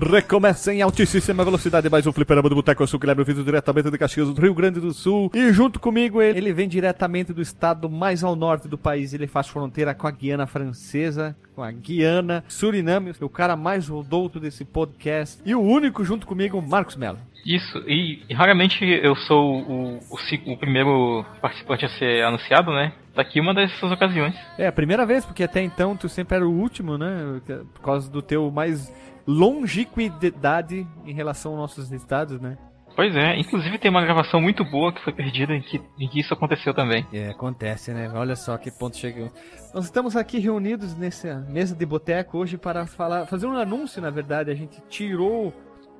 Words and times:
Recomeça 0.00 0.72
em 0.72 0.80
altíssima 0.80 1.44
velocidade 1.44 1.90
mais 1.90 2.06
um 2.06 2.12
fliperama 2.12 2.48
do 2.48 2.54
Boteco. 2.54 2.80
Eu 2.80 2.86
sou 2.86 2.98
o 2.98 3.00
Guilherme 3.00 3.24
Vitor, 3.24 3.42
diretamente 3.42 3.90
de 3.90 3.98
Caxias 3.98 4.32
do 4.32 4.40
Rio 4.40 4.54
Grande 4.54 4.78
do 4.78 4.92
Sul. 4.92 5.28
E 5.34 5.52
junto 5.52 5.80
comigo 5.80 6.22
ele, 6.22 6.38
ele 6.38 6.52
vem 6.52 6.68
diretamente 6.68 7.32
do 7.32 7.42
estado 7.42 7.90
mais 7.90 8.22
ao 8.22 8.36
norte 8.36 8.68
do 8.68 8.78
país. 8.78 9.12
Ele 9.12 9.26
faz 9.26 9.48
fronteira 9.48 9.92
com 9.94 10.06
a 10.06 10.10
Guiana 10.12 10.46
Francesa, 10.46 11.36
com 11.52 11.64
a 11.64 11.72
Guiana, 11.72 12.44
Suriname. 12.46 13.12
O 13.20 13.28
cara 13.28 13.56
mais 13.56 13.88
rodouto 13.88 14.38
desse 14.38 14.64
podcast. 14.64 15.42
E 15.44 15.52
o 15.52 15.60
único 15.60 16.04
junto 16.04 16.28
comigo, 16.28 16.62
Marcos 16.62 16.94
Mello. 16.94 17.18
Isso, 17.44 17.78
e, 17.86 18.22
e 18.28 18.34
raramente 18.34 18.84
eu 18.84 19.16
sou 19.16 19.62
o, 19.62 19.98
o, 19.98 20.52
o, 20.52 20.56
primeiro 20.56 21.24
participante 21.40 21.84
a 21.84 21.88
ser 21.88 22.24
anunciado, 22.24 22.70
né? 22.72 22.92
Daqui 23.14 23.40
uma 23.40 23.54
dessas 23.54 23.90
ocasiões. 23.90 24.34
É, 24.58 24.66
a 24.66 24.72
primeira 24.72 25.06
vez, 25.06 25.24
porque 25.24 25.42
até 25.42 25.62
então 25.62 25.96
tu 25.96 26.08
sempre 26.08 26.36
era 26.36 26.46
o 26.46 26.52
último, 26.52 26.98
né? 26.98 27.40
Por 27.74 27.80
causa 27.82 28.10
do 28.10 28.20
teu 28.20 28.50
mais 28.50 28.92
longevidade 29.28 30.88
em 31.04 31.12
relação 31.12 31.52
aos 31.52 31.60
nossos 31.60 31.92
estados, 31.92 32.40
né? 32.40 32.56
Pois 32.96 33.14
é, 33.14 33.38
inclusive 33.38 33.78
tem 33.78 33.90
uma 33.90 34.02
gravação 34.02 34.40
muito 34.40 34.64
boa 34.64 34.92
que 34.92 35.04
foi 35.04 35.12
perdida 35.12 35.54
em 35.54 35.60
que, 35.60 35.80
em 36.00 36.08
que 36.08 36.18
isso 36.18 36.32
aconteceu 36.32 36.72
também. 36.74 37.06
É, 37.12 37.28
acontece, 37.28 37.92
né? 37.92 38.10
Olha 38.12 38.34
só 38.34 38.56
que 38.56 38.70
ponto 38.70 38.96
chegou. 38.96 39.30
Nós 39.72 39.84
estamos 39.84 40.16
aqui 40.16 40.38
reunidos 40.38 40.96
nessa 40.96 41.36
mesa 41.48 41.76
de 41.76 41.84
boteco 41.86 42.38
hoje 42.38 42.56
para 42.56 42.86
falar, 42.86 43.26
fazer 43.26 43.46
um 43.46 43.52
anúncio, 43.52 44.00
na 44.00 44.10
verdade. 44.10 44.50
A 44.50 44.54
gente 44.54 44.80
tirou 44.88 45.52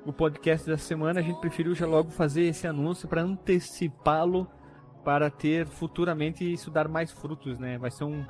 o 0.05 0.11
podcast 0.11 0.67
da 0.67 0.77
semana, 0.77 1.19
a 1.19 1.23
gente 1.23 1.39
preferiu 1.39 1.75
já 1.75 1.85
logo 1.85 2.09
fazer 2.09 2.43
esse 2.45 2.67
anúncio 2.67 3.07
para 3.07 3.21
antecipá-lo 3.21 4.49
para 5.05 5.29
ter 5.29 5.67
futuramente 5.67 6.51
isso 6.51 6.69
dar 6.71 6.87
mais 6.87 7.11
frutos, 7.11 7.59
né? 7.59 7.77
Vai 7.77 7.91
ser 7.91 8.05
um 8.05 8.25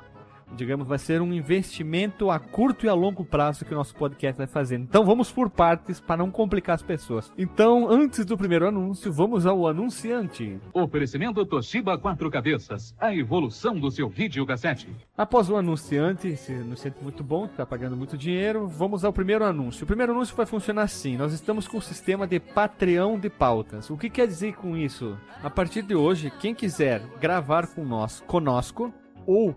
digamos, 0.56 0.86
vai 0.86 0.98
ser 0.98 1.20
um 1.20 1.32
investimento 1.32 2.30
a 2.30 2.38
curto 2.38 2.86
e 2.86 2.88
a 2.88 2.94
longo 2.94 3.24
prazo 3.24 3.64
que 3.64 3.72
o 3.72 3.76
nosso 3.76 3.94
podcast 3.94 4.36
vai 4.36 4.46
fazendo. 4.46 4.84
Então 4.84 5.04
vamos 5.04 5.30
por 5.30 5.50
partes 5.50 6.00
para 6.00 6.16
não 6.16 6.30
complicar 6.30 6.74
as 6.74 6.82
pessoas. 6.82 7.32
Então, 7.36 7.88
antes 7.88 8.24
do 8.24 8.36
primeiro 8.36 8.66
anúncio, 8.66 9.12
vamos 9.12 9.46
ao 9.46 9.66
anunciante. 9.66 10.58
Oferecimento 10.72 11.44
Toshiba 11.46 11.98
Quatro 11.98 12.30
Cabeças, 12.30 12.94
a 12.98 13.14
evolução 13.14 13.78
do 13.78 13.90
seu 13.90 14.08
videocassete. 14.08 14.88
Após 15.16 15.50
o 15.50 15.56
anunciante, 15.56 16.28
esse 16.28 16.52
anunciante 16.52 16.98
muito 17.02 17.22
bom, 17.22 17.46
está 17.46 17.64
pagando 17.64 17.96
muito 17.96 18.16
dinheiro, 18.16 18.66
vamos 18.66 19.04
ao 19.04 19.12
primeiro 19.12 19.44
anúncio. 19.44 19.84
O 19.84 19.86
primeiro 19.86 20.12
anúncio 20.12 20.36
vai 20.36 20.46
funcionar 20.46 20.82
assim: 20.82 21.16
nós 21.16 21.32
estamos 21.32 21.66
com 21.68 21.78
o 21.78 21.82
sistema 21.82 22.26
de 22.26 22.40
Patreon 22.40 23.18
de 23.18 23.30
pautas. 23.30 23.90
O 23.90 23.96
que 23.96 24.10
quer 24.10 24.26
dizer 24.26 24.54
com 24.54 24.76
isso? 24.76 25.16
A 25.42 25.50
partir 25.50 25.82
de 25.82 25.94
hoje, 25.94 26.30
quem 26.40 26.54
quiser 26.54 27.02
gravar 27.20 27.66
com 27.68 27.84
nós, 27.84 28.20
conosco, 28.26 28.92
ou 29.26 29.54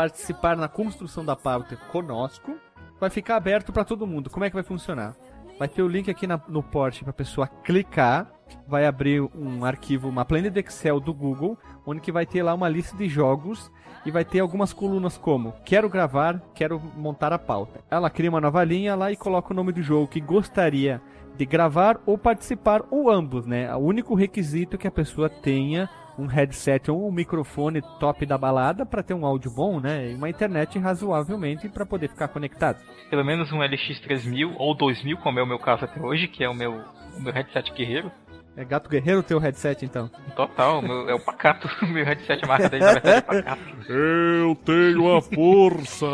participar 0.00 0.56
na 0.56 0.66
construção 0.66 1.22
da 1.22 1.36
pauta 1.36 1.76
conosco, 1.92 2.56
vai 2.98 3.10
ficar 3.10 3.36
aberto 3.36 3.70
para 3.70 3.84
todo 3.84 4.06
mundo. 4.06 4.30
Como 4.30 4.46
é 4.46 4.48
que 4.48 4.54
vai 4.54 4.62
funcionar? 4.62 5.14
Vai 5.58 5.68
ter 5.68 5.82
o 5.82 5.88
link 5.88 6.10
aqui 6.10 6.26
na, 6.26 6.40
no 6.48 6.62
porte 6.62 7.04
para 7.04 7.10
a 7.10 7.12
pessoa 7.12 7.46
clicar, 7.46 8.32
vai 8.66 8.86
abrir 8.86 9.20
um 9.20 9.62
arquivo, 9.62 10.08
uma 10.08 10.24
planilha 10.24 10.50
de 10.50 10.60
Excel 10.60 11.00
do 11.00 11.12
Google, 11.12 11.58
onde 11.84 12.00
que 12.00 12.10
vai 12.10 12.24
ter 12.24 12.42
lá 12.42 12.54
uma 12.54 12.66
lista 12.66 12.96
de 12.96 13.10
jogos 13.10 13.70
e 14.06 14.10
vai 14.10 14.24
ter 14.24 14.40
algumas 14.40 14.72
colunas 14.72 15.18
como 15.18 15.52
quero 15.66 15.86
gravar, 15.86 16.40
quero 16.54 16.80
montar 16.96 17.30
a 17.34 17.38
pauta. 17.38 17.84
Ela 17.90 18.08
cria 18.08 18.30
uma 18.30 18.40
nova 18.40 18.64
linha 18.64 18.94
lá 18.94 19.12
e 19.12 19.16
coloca 19.16 19.52
o 19.52 19.56
nome 19.56 19.70
do 19.70 19.82
jogo 19.82 20.08
que 20.08 20.18
gostaria 20.18 21.02
de 21.36 21.44
gravar 21.44 22.00
ou 22.06 22.16
participar 22.16 22.84
ou 22.90 23.10
ambos, 23.10 23.44
né? 23.44 23.70
O 23.76 23.80
único 23.80 24.14
requisito 24.14 24.78
que 24.78 24.88
a 24.88 24.90
pessoa 24.90 25.28
tenha 25.28 25.90
um 26.20 26.26
headset 26.26 26.90
ou 26.90 27.08
um 27.08 27.12
microfone 27.12 27.82
top 27.98 28.26
da 28.26 28.36
balada 28.36 28.84
para 28.84 29.02
ter 29.02 29.14
um 29.14 29.24
áudio 29.24 29.50
bom, 29.50 29.80
né? 29.80 30.10
E 30.10 30.14
uma 30.14 30.28
internet 30.28 30.78
razoavelmente 30.78 31.68
para 31.68 31.86
poder 31.86 32.08
ficar 32.08 32.28
conectado. 32.28 32.78
Pelo 33.08 33.24
menos 33.24 33.50
um 33.52 33.58
LX3000 33.58 34.54
ou 34.58 34.74
2000, 34.74 35.16
como 35.18 35.38
é 35.38 35.42
o 35.42 35.46
meu 35.46 35.58
caso 35.58 35.84
até 35.84 36.00
hoje, 36.00 36.28
que 36.28 36.44
é 36.44 36.48
o 36.48 36.54
meu, 36.54 36.82
o 37.16 37.20
meu 37.20 37.32
headset 37.32 37.72
guerreiro. 37.72 38.12
É 38.56 38.64
gato 38.64 38.90
guerreiro 38.90 39.20
o 39.20 39.22
teu 39.22 39.38
headset, 39.38 39.84
então? 39.84 40.10
Total, 40.34 40.82
meu, 40.82 41.08
é 41.08 41.14
o 41.14 41.20
pacato. 41.20 41.68
meu 41.86 42.04
headset, 42.04 42.44
a 42.44 42.48
marca 42.48 42.68
dele 42.68 42.84
na 42.84 42.92
verdade 42.92 43.16
é 43.16 43.20
pacato. 43.20 43.62
Eu 43.88 44.56
tenho 44.64 45.16
a 45.16 45.22
força! 45.22 46.06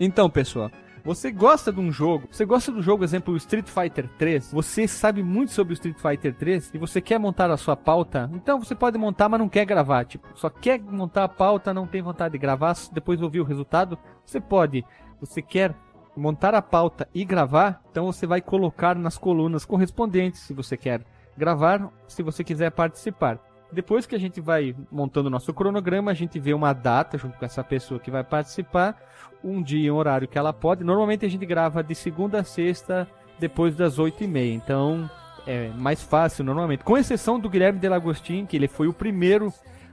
então, 0.00 0.28
pessoal, 0.28 0.70
você 1.06 1.30
gosta 1.30 1.72
de 1.72 1.78
um 1.78 1.92
jogo, 1.92 2.26
você 2.28 2.44
gosta 2.44 2.72
do 2.72 2.82
jogo, 2.82 3.04
exemplo, 3.04 3.36
Street 3.36 3.68
Fighter 3.68 4.08
3, 4.18 4.52
você 4.52 4.88
sabe 4.88 5.22
muito 5.22 5.52
sobre 5.52 5.72
o 5.72 5.74
Street 5.74 5.96
Fighter 5.96 6.34
3 6.34 6.72
e 6.74 6.78
você 6.78 7.00
quer 7.00 7.16
montar 7.16 7.48
a 7.48 7.56
sua 7.56 7.76
pauta, 7.76 8.28
então 8.34 8.58
você 8.58 8.74
pode 8.74 8.98
montar, 8.98 9.28
mas 9.28 9.38
não 9.38 9.48
quer 9.48 9.64
gravar, 9.64 10.04
tipo, 10.04 10.26
só 10.34 10.50
quer 10.50 10.80
montar 10.80 11.22
a 11.22 11.28
pauta, 11.28 11.72
não 11.72 11.86
tem 11.86 12.02
vontade 12.02 12.32
de 12.32 12.38
gravar, 12.38 12.74
depois 12.90 13.22
ouvir 13.22 13.40
o 13.40 13.44
resultado, 13.44 13.96
você 14.24 14.40
pode. 14.40 14.84
Você 15.20 15.40
quer 15.40 15.76
montar 16.16 16.56
a 16.56 16.60
pauta 16.60 17.08
e 17.14 17.24
gravar, 17.24 17.80
então 17.88 18.06
você 18.06 18.26
vai 18.26 18.40
colocar 18.40 18.96
nas 18.96 19.16
colunas 19.16 19.64
correspondentes 19.64 20.40
se 20.40 20.52
você 20.52 20.76
quer 20.76 21.02
gravar, 21.38 21.88
se 22.08 22.20
você 22.20 22.42
quiser 22.42 22.72
participar. 22.72 23.38
Depois 23.72 24.06
que 24.06 24.14
a 24.14 24.18
gente 24.18 24.40
vai 24.40 24.74
montando 24.90 25.26
o 25.26 25.30
nosso 25.30 25.52
cronograma, 25.52 26.10
a 26.10 26.14
gente 26.14 26.38
vê 26.38 26.54
uma 26.54 26.72
data 26.72 27.18
junto 27.18 27.36
com 27.36 27.44
essa 27.44 27.64
pessoa 27.64 27.98
que 27.98 28.10
vai 28.10 28.22
participar, 28.22 28.96
um 29.42 29.62
dia, 29.62 29.92
um 29.92 29.96
horário 29.96 30.28
que 30.28 30.38
ela 30.38 30.52
pode. 30.52 30.84
Normalmente 30.84 31.26
a 31.26 31.28
gente 31.28 31.44
grava 31.44 31.82
de 31.82 31.94
segunda 31.94 32.40
a 32.40 32.44
sexta, 32.44 33.08
depois 33.38 33.74
das 33.74 33.98
oito 33.98 34.22
e 34.22 34.26
meia. 34.26 34.54
Então 34.54 35.10
é 35.46 35.68
mais 35.76 36.02
fácil 36.02 36.44
normalmente. 36.44 36.84
Com 36.84 36.96
exceção 36.96 37.38
do 37.38 37.50
Guilherme 37.50 37.78
Delagostin, 37.78 38.46
que 38.46 38.56
ele 38.56 38.68
foi 38.68 38.88
o 38.88 38.92
primeiro 38.92 39.52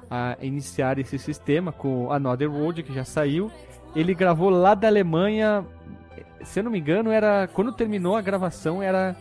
a 0.09 0.37
iniciar 0.41 0.99
esse 0.99 1.17
sistema 1.17 1.71
com 1.71 2.11
Another 2.11 2.51
World, 2.51 2.83
que 2.83 2.93
já 2.93 3.03
saiu. 3.03 3.51
Ele 3.95 4.13
gravou 4.13 4.49
lá 4.49 4.75
da 4.75 4.87
Alemanha, 4.87 5.65
se 6.43 6.59
eu 6.59 6.63
não 6.63 6.71
me 6.71 6.79
engano, 6.79 7.11
era 7.11 7.47
quando 7.47 7.73
terminou 7.73 8.15
a 8.15 8.21
gravação 8.21 8.81
era 8.81 9.15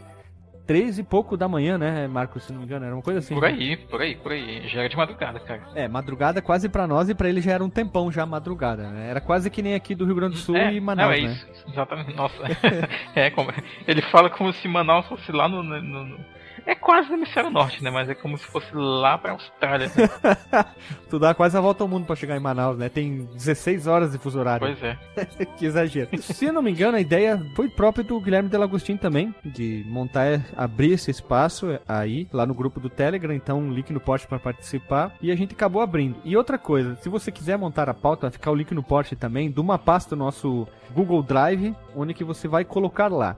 três 0.67 0.99
e 0.99 1.03
pouco 1.03 1.37
da 1.37 1.49
manhã, 1.49 1.77
né, 1.77 2.07
Marcos, 2.07 2.45
se 2.45 2.53
não 2.53 2.61
me 2.61 2.67
engano, 2.67 2.85
era 2.85 2.95
uma 2.95 3.03
coisa 3.03 3.19
assim. 3.19 3.35
Por 3.35 3.45
aí, 3.45 3.77
por 3.77 4.01
aí, 4.01 4.17
por 4.17 4.33
aí. 4.33 4.69
Já 4.69 4.81
era 4.81 4.89
de 4.89 4.97
madrugada, 4.97 5.41
cara. 5.41 5.63
É, 5.75 5.89
madrugada 5.89 6.43
quase 6.43 6.69
pra 6.69 6.87
nós 6.87 7.09
e 7.09 7.15
pra 7.15 7.29
ele 7.29 7.41
já 7.41 7.53
era 7.53 7.65
um 7.65 7.71
tempão 7.71 8.11
já 8.11 8.25
madrugada, 8.25 8.89
né? 8.89 9.11
Era 9.11 9.21
quase 9.21 9.51
que 9.51 9.63
nem 9.63 9.75
aqui 9.75 9.95
do 9.95 10.05
Rio 10.05 10.15
Grande 10.15 10.35
do 10.35 10.41
Sul 10.41 10.57
é, 10.57 10.75
e 10.75 10.81
Manaus, 10.81 11.09
não, 11.09 11.15
é 11.15 11.21
né? 11.21 11.33
Isso, 11.33 11.47
exatamente, 11.69 12.15
nossa. 12.15 12.43
é, 13.15 13.31
como, 13.31 13.53
ele 13.87 14.03
fala 14.03 14.31
como 14.31 14.53
se 14.53 14.69
Manaus 14.69 15.07
fosse 15.07 15.31
lá 15.33 15.49
no, 15.49 15.63
no, 15.63 15.81
no 15.81 16.19
é 16.67 16.75
quase 16.75 17.09
no 17.09 17.17
hemisfério 17.17 17.51
norte, 17.51 17.83
né? 17.83 17.91
Mas 17.91 18.09
é 18.09 18.15
como 18.15 18.37
se 18.39 18.45
fosse 18.47 18.69
lá 18.75 19.19
pra 19.19 19.33
Austrália. 19.33 19.89
Né? 19.89 20.65
tu 21.11 21.19
dá 21.19 21.35
quase 21.35 21.57
a 21.57 21.61
volta 21.61 21.85
ao 21.85 21.89
mundo 21.89 22.07
pra 22.07 22.17
chegar 22.17 22.37
em 22.37 22.41
Manaus, 22.41 22.79
né? 22.79 22.89
Tem 22.89 23.29
16 23.35 23.87
horas 23.87 24.13
de 24.13 24.19
fuso 24.19 24.39
horário. 24.39 24.67
Pois 24.67 24.83
é. 24.83 24.97
que 25.57 25.67
exagero. 25.67 26.11
Se 26.21 26.47
eu 26.47 26.53
não 26.53 26.63
me 26.63 26.71
engano, 26.71 26.97
a 26.97 27.01
ideia 27.01 27.41
foi 27.55 27.69
própria 27.69 28.05
do 28.05 28.21
Guilherme 28.21 28.49
Delagostin 28.49 28.97
também, 28.97 29.35
de 29.45 29.85
montar, 29.89 30.41
abrir 30.57 30.93
esse 30.93 31.11
espaço 31.11 31.79
aí, 31.87 32.29
lá 32.33 32.47
no 32.47 32.55
grupo 32.55 32.81
do 32.81 32.89
Telegram, 32.89 33.35
então 33.35 33.59
um 33.59 33.73
link 33.73 33.93
no 33.93 34.01
post 34.01 34.27
para 34.27 34.39
participar, 34.39 35.13
e 35.21 35.31
a 35.31 35.37
gente 35.37 35.55
acabou 35.55 35.83
abrindo. 35.83 36.17
E 36.25 36.37
outra 36.37 36.59
coisa, 36.59 36.97
se 36.97 37.09
você 37.09 37.31
quiser 37.31 37.57
montar 37.57 37.89
a 37.89 37.95
pauta, 37.95 38.23
vai 38.23 38.31
ficar 38.31 38.51
o 38.51 38.55
link 38.55 38.73
no 38.73 38.83
post 38.83 39.17
também, 39.17 39.51
de 39.51 39.61
uma 39.61 39.79
pasta 39.79 40.15
do 40.15 40.19
nosso 40.19 40.67
Google 40.93 41.23
Drive, 41.23 41.75
onde 41.95 42.15
que 42.15 42.25
você 42.25 42.47
vai 42.47 42.65
colocar 42.65 43.09
lá. 43.09 43.37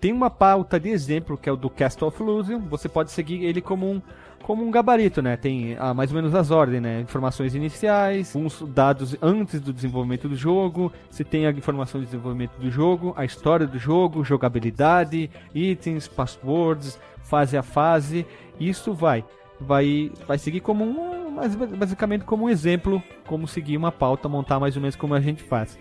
Tem 0.00 0.12
uma 0.12 0.28
pauta 0.28 0.78
de 0.78 0.90
exemplo 0.90 1.38
que 1.38 1.48
é 1.48 1.52
o 1.52 1.56
do 1.56 1.70
Cast 1.70 2.04
of 2.04 2.22
Illusion. 2.22 2.60
Você 2.68 2.88
pode 2.88 3.10
seguir 3.10 3.44
ele 3.44 3.62
como 3.62 3.90
um, 3.90 4.02
como 4.42 4.64
um 4.64 4.70
gabarito, 4.70 5.22
né? 5.22 5.36
Tem 5.36 5.76
ah, 5.78 5.94
mais 5.94 6.10
ou 6.10 6.16
menos 6.16 6.34
as 6.34 6.50
ordens, 6.50 6.82
né? 6.82 7.00
Informações 7.00 7.54
iniciais, 7.54 8.36
uns 8.36 8.62
dados 8.62 9.16
antes 9.22 9.60
do 9.60 9.72
desenvolvimento 9.72 10.28
do 10.28 10.36
jogo, 10.36 10.92
se 11.10 11.24
tem 11.24 11.46
a 11.46 11.50
informação 11.50 12.00
de 12.00 12.06
desenvolvimento 12.06 12.56
do 12.58 12.70
jogo, 12.70 13.14
a 13.16 13.24
história 13.24 13.66
do 13.66 13.78
jogo, 13.78 14.22
jogabilidade, 14.22 15.30
itens, 15.54 16.06
passwords, 16.06 16.98
fase 17.22 17.56
a 17.56 17.62
fase. 17.62 18.26
Isso 18.60 18.92
vai 18.92 19.24
vai 19.58 20.12
vai 20.26 20.38
seguir 20.38 20.60
como 20.60 20.84
um, 20.84 21.36
basicamente 21.76 22.24
como 22.24 22.44
um 22.44 22.50
exemplo, 22.50 23.02
como 23.26 23.48
seguir 23.48 23.76
uma 23.76 23.90
pauta, 23.90 24.28
montar 24.28 24.60
mais 24.60 24.76
ou 24.76 24.82
menos 24.82 24.94
como 24.94 25.14
a 25.14 25.20
gente 25.20 25.42
faz. 25.42 25.78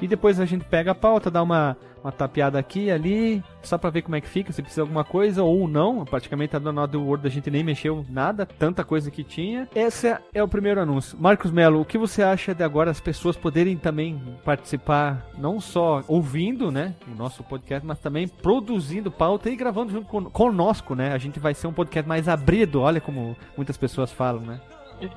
E 0.00 0.06
depois 0.06 0.38
a 0.40 0.44
gente 0.44 0.64
pega 0.64 0.90
a 0.90 0.94
pauta, 0.94 1.30
dá 1.30 1.42
uma, 1.42 1.76
uma 2.02 2.12
tapeada 2.12 2.58
aqui 2.58 2.84
e 2.84 2.90
ali, 2.90 3.44
só 3.62 3.76
pra 3.76 3.90
ver 3.90 4.02
como 4.02 4.16
é 4.16 4.20
que 4.20 4.28
fica, 4.28 4.52
se 4.52 4.62
precisa 4.62 4.82
de 4.82 4.88
alguma 4.88 5.04
coisa 5.04 5.42
ou 5.42 5.66
não. 5.66 6.04
Praticamente 6.04 6.54
a 6.54 6.58
Donald 6.58 6.96
Word 6.96 7.26
a 7.26 7.30
gente 7.30 7.50
nem 7.50 7.64
mexeu 7.64 8.04
nada, 8.08 8.46
tanta 8.46 8.84
coisa 8.84 9.10
que 9.10 9.24
tinha. 9.24 9.68
Esse 9.74 10.16
é 10.32 10.42
o 10.42 10.48
primeiro 10.48 10.80
anúncio. 10.80 11.18
Marcos 11.20 11.50
Melo, 11.50 11.80
o 11.80 11.84
que 11.84 11.98
você 11.98 12.22
acha 12.22 12.54
de 12.54 12.62
agora 12.62 12.90
as 12.90 13.00
pessoas 13.00 13.36
poderem 13.36 13.76
também 13.76 14.20
participar, 14.44 15.26
não 15.38 15.60
só 15.60 16.02
ouvindo, 16.06 16.70
né, 16.70 16.94
o 17.08 17.14
nosso 17.16 17.42
podcast, 17.42 17.86
mas 17.86 17.98
também 17.98 18.28
produzindo 18.28 19.10
pauta 19.10 19.50
e 19.50 19.56
gravando 19.56 19.92
junto 19.92 20.08
con 20.08 20.24
conosco, 20.26 20.94
né? 20.94 21.12
A 21.12 21.18
gente 21.18 21.38
vai 21.38 21.54
ser 21.54 21.66
um 21.66 21.72
podcast 21.72 22.08
mais 22.08 22.28
abrido, 22.28 22.80
olha 22.80 23.00
como 23.00 23.36
muitas 23.56 23.76
pessoas 23.76 24.12
falam, 24.12 24.42
né? 24.42 24.60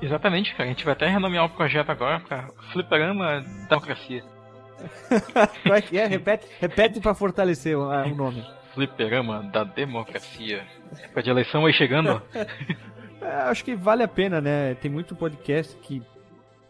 Exatamente, 0.02 0.52
cara. 0.54 0.64
A 0.64 0.72
gente 0.72 0.84
vai 0.84 0.92
até 0.92 1.06
renomear 1.06 1.44
o 1.44 1.50
projeto 1.50 1.90
agora 1.90 2.20
para 2.20 2.48
Fliperama 2.72 3.44
Democracia. 3.68 4.22
Como 5.62 5.74
é 5.74 5.82
que 5.82 5.98
é? 5.98 6.06
Repete, 6.06 6.46
repete 6.60 7.00
pra 7.00 7.14
fortalecer 7.14 7.76
o, 7.76 7.88
o 7.88 8.14
nome. 8.14 8.44
Fliperama 8.74 9.42
da 9.52 9.64
democracia. 9.64 10.64
Época 11.02 11.22
de 11.22 11.30
eleição 11.30 11.66
aí 11.66 11.72
chegando. 11.72 12.22
é, 13.20 13.26
acho 13.48 13.64
que 13.64 13.74
vale 13.74 14.02
a 14.02 14.08
pena, 14.08 14.40
né? 14.40 14.74
Tem 14.74 14.90
muito 14.90 15.14
podcast 15.16 15.76
que 15.78 16.02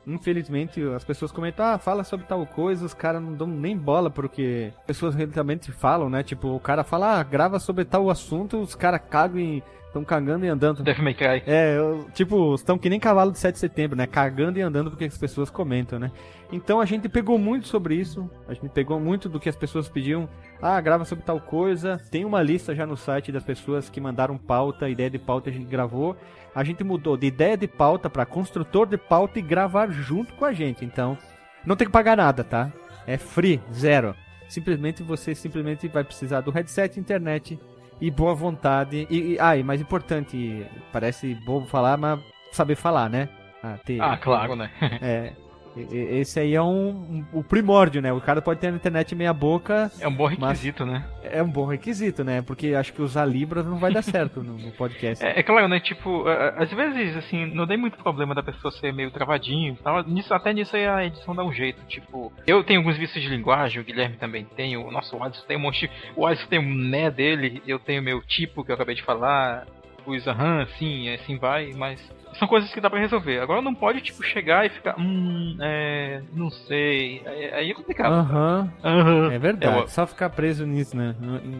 infelizmente, 0.07 0.83
as 0.95 1.05
pessoas 1.05 1.31
comentam, 1.31 1.65
ah, 1.65 1.79
fala 1.79 2.03
sobre 2.05 2.27
tal 2.27 2.45
coisa, 2.47 2.85
os 2.85 2.95
caras 2.95 3.23
não 3.23 3.35
dão 3.35 3.47
nem 3.47 3.77
bola 3.77 4.11
porque 4.11 4.73
pessoas 4.87 5.15
realmente 5.15 5.71
falam, 5.71 6.09
né? 6.09 6.23
Tipo, 6.23 6.49
o 6.49 6.61
cara 6.61 6.83
fala, 6.83 7.21
ah, 7.21 7.23
grava 7.23 7.59
sobre 7.59 7.85
tal 7.85 8.11
assunto, 8.11 8.61
os 8.61 8.75
caras 8.75 9.01
cagam 9.09 9.39
e 9.39 9.63
estão 9.91 10.05
cagando 10.05 10.47
e 10.47 10.49
andando. 10.49 10.83
Devil 10.83 11.03
May 11.05 11.15
Cry. 11.15 11.43
É, 11.47 11.77
eu- 11.77 12.07
tipo, 12.15 12.55
estão 12.55 12.79
que 12.79 12.89
nem 12.89 12.99
cavalo 13.01 13.33
de 13.33 13.39
7 13.39 13.55
de 13.55 13.59
setembro, 13.61 13.97
né? 13.97 14.07
Cagando 14.07 14.59
e 14.59 14.63
andando 14.63 14.89
porque 14.91 15.05
as 15.05 15.19
pessoas 15.19 15.51
comentam, 15.51 15.99
né? 15.99 16.11
Então 16.53 16.81
a 16.81 16.85
gente 16.85 17.09
pegou 17.09 17.39
muito 17.39 17.69
sobre 17.69 17.95
isso, 17.95 18.29
a 18.49 18.55
gente 18.55 18.69
pegou 18.71 18.99
muito 18.99 19.29
do 19.29 19.39
que 19.39 19.49
as 19.49 19.57
pessoas 19.57 19.89
pediam. 19.89 20.29
Ah, 20.63 20.81
grava 20.81 21.05
sobre 21.05 21.25
tal 21.25 21.41
coisa. 21.41 22.01
Tem 22.11 22.25
uma 22.25 22.43
lista 22.43 22.75
já 22.75 22.87
no 22.87 22.97
site 22.97 23.33
das 23.33 23.45
pessoas 23.45 23.89
que 23.91 24.01
mandaram 24.01 24.37
pauta, 24.39 24.89
ideia 24.89 25.11
de 25.11 25.19
pauta 25.19 25.51
a 25.51 25.53
gente 25.53 25.67
gravou. 25.67 26.17
A 26.55 26.65
gente 26.65 26.83
mudou 26.83 27.17
de 27.17 27.27
ideia 27.27 27.57
de 27.57 27.69
pauta 27.69 28.11
para 28.11 28.27
construtor 28.27 28.87
de 28.87 28.97
pauta 28.97 29.39
e 29.39 29.43
gravar 29.43 29.91
junto 29.91 30.33
com 30.35 30.45
a 30.45 30.53
gente. 30.53 30.85
Então, 30.85 31.17
não 31.65 31.77
tem 31.77 31.87
que 31.87 31.93
pagar 31.93 32.17
nada, 32.17 32.43
tá? 32.43 32.73
É 33.07 33.17
free, 33.17 33.61
zero. 33.73 34.15
Simplesmente 34.49 35.03
você 35.03 35.33
simplesmente 35.35 35.87
vai 35.87 36.03
precisar 36.03 36.41
do 36.41 36.51
headset, 36.51 36.99
internet 36.99 37.59
e 38.01 38.11
boa 38.11 38.35
vontade. 38.35 39.07
E, 39.11 39.35
e 39.35 39.39
ah, 39.41 39.57
e 39.57 39.63
mais 39.63 39.81
importante, 39.81 40.67
parece 40.93 41.35
bobo 41.35 41.67
falar, 41.67 41.97
mas 41.97 42.21
saber 42.53 42.75
falar, 42.77 43.09
né? 43.11 43.29
Ah, 43.63 43.79
ter, 43.85 44.01
Ah, 44.01 44.17
claro, 44.17 44.57
né? 44.57 44.71
É. 45.01 45.33
Esse 45.77 46.41
aí 46.41 46.55
é 46.55 46.63
um, 46.63 46.89
um- 46.89 47.25
o 47.33 47.45
primórdio, 47.45 48.03
né? 48.03 48.13
O 48.13 48.21
cara 48.21 48.43
pode 48.43 48.61
ter 48.61 48.67
a 48.69 48.71
internet 48.71 49.15
meia 49.15 49.33
boca, 49.33 49.91
É 50.01 50.09
um 50.09 50.13
bom 50.15 50.27
requisito, 50.27 50.85
né? 50.85 51.05
é 51.23 51.43
um 51.43 51.49
bom 51.51 51.65
requisito, 51.67 52.25
né? 52.25 52.43
Porque 52.43 52.75
acho 52.75 52.93
que 52.93 53.01
usar 53.01 53.25
Libras 53.25 53.65
não 53.65 53.77
vai 53.79 53.93
dar 53.93 54.03
certo 54.03 54.43
no, 54.43 54.55
no 54.59 54.73
podcast. 54.73 55.25
É, 55.25 55.39
é 55.39 55.43
claro, 55.43 55.69
né? 55.69 55.79
Tipo, 55.79 56.29
é, 56.29 56.55
às 56.57 56.71
vezes, 56.73 57.17
assim, 57.17 57.47
não 57.55 57.67
tem 57.67 57.77
muito 57.77 57.97
problema 57.99 58.35
da 58.35 58.43
pessoa 58.43 58.73
ser 58.73 58.93
meio 58.93 59.11
travadinho 59.11 59.77
tal. 59.83 60.03
Nisso, 60.03 60.35
até 60.35 60.53
nisso 60.53 60.75
aí 60.77 60.87
a 60.87 61.05
edição 61.07 61.35
dá 61.35 61.45
um 61.45 61.53
jeito. 61.53 61.81
Tipo, 61.87 62.33
eu 62.47 62.65
tenho 62.65 62.81
alguns 62.81 62.97
vícios 62.97 63.23
de 63.23 63.29
linguagem, 63.31 63.81
o 63.81 63.85
Guilherme 63.85 64.17
também 64.17 64.45
tem. 64.57 64.77
O 64.77 64.91
nosso 64.91 65.23
Alisson 65.23 65.45
tem 65.47 65.57
um 65.57 65.61
monte. 65.61 65.89
O 66.17 66.27
Alisson 66.27 66.47
tem 66.49 66.59
um 66.59 66.75
né 66.75 67.11
dele, 67.11 67.63
eu 67.67 67.79
tenho 67.79 68.03
meu 68.03 68.21
tipo 68.23 68.65
que 68.65 68.71
eu 68.71 68.75
acabei 68.75 68.95
de 68.97 69.03
falar. 69.03 69.67
Os 70.07 70.27
aham, 70.27 70.63
assim, 70.63 71.09
assim 71.11 71.37
vai, 71.39 71.73
mas. 71.75 72.01
São 72.39 72.47
coisas 72.47 72.73
que 72.73 72.81
dá 72.81 72.89
pra 72.89 73.01
resolver. 73.01 73.41
Agora 73.41 73.61
não 73.61 73.75
pode, 73.75 74.01
tipo, 74.01 74.23
chegar 74.23 74.65
e 74.65 74.71
ficar. 74.71 74.95
Hum, 74.99 75.57
é. 75.61 76.23
Não 76.33 76.49
sei. 76.49 77.21
Aí 77.27 77.53
aí 77.53 77.71
é 77.71 77.75
complicado. 77.75 78.13
Aham, 78.13 78.73
Aham. 78.85 79.33
é 79.33 79.39
verdade. 79.39 79.83
É, 79.83 79.87
Só 79.89 80.07
ficar 80.07 80.31
preso 80.31 80.65
nisso, 80.65 80.97
né? 80.97 81.17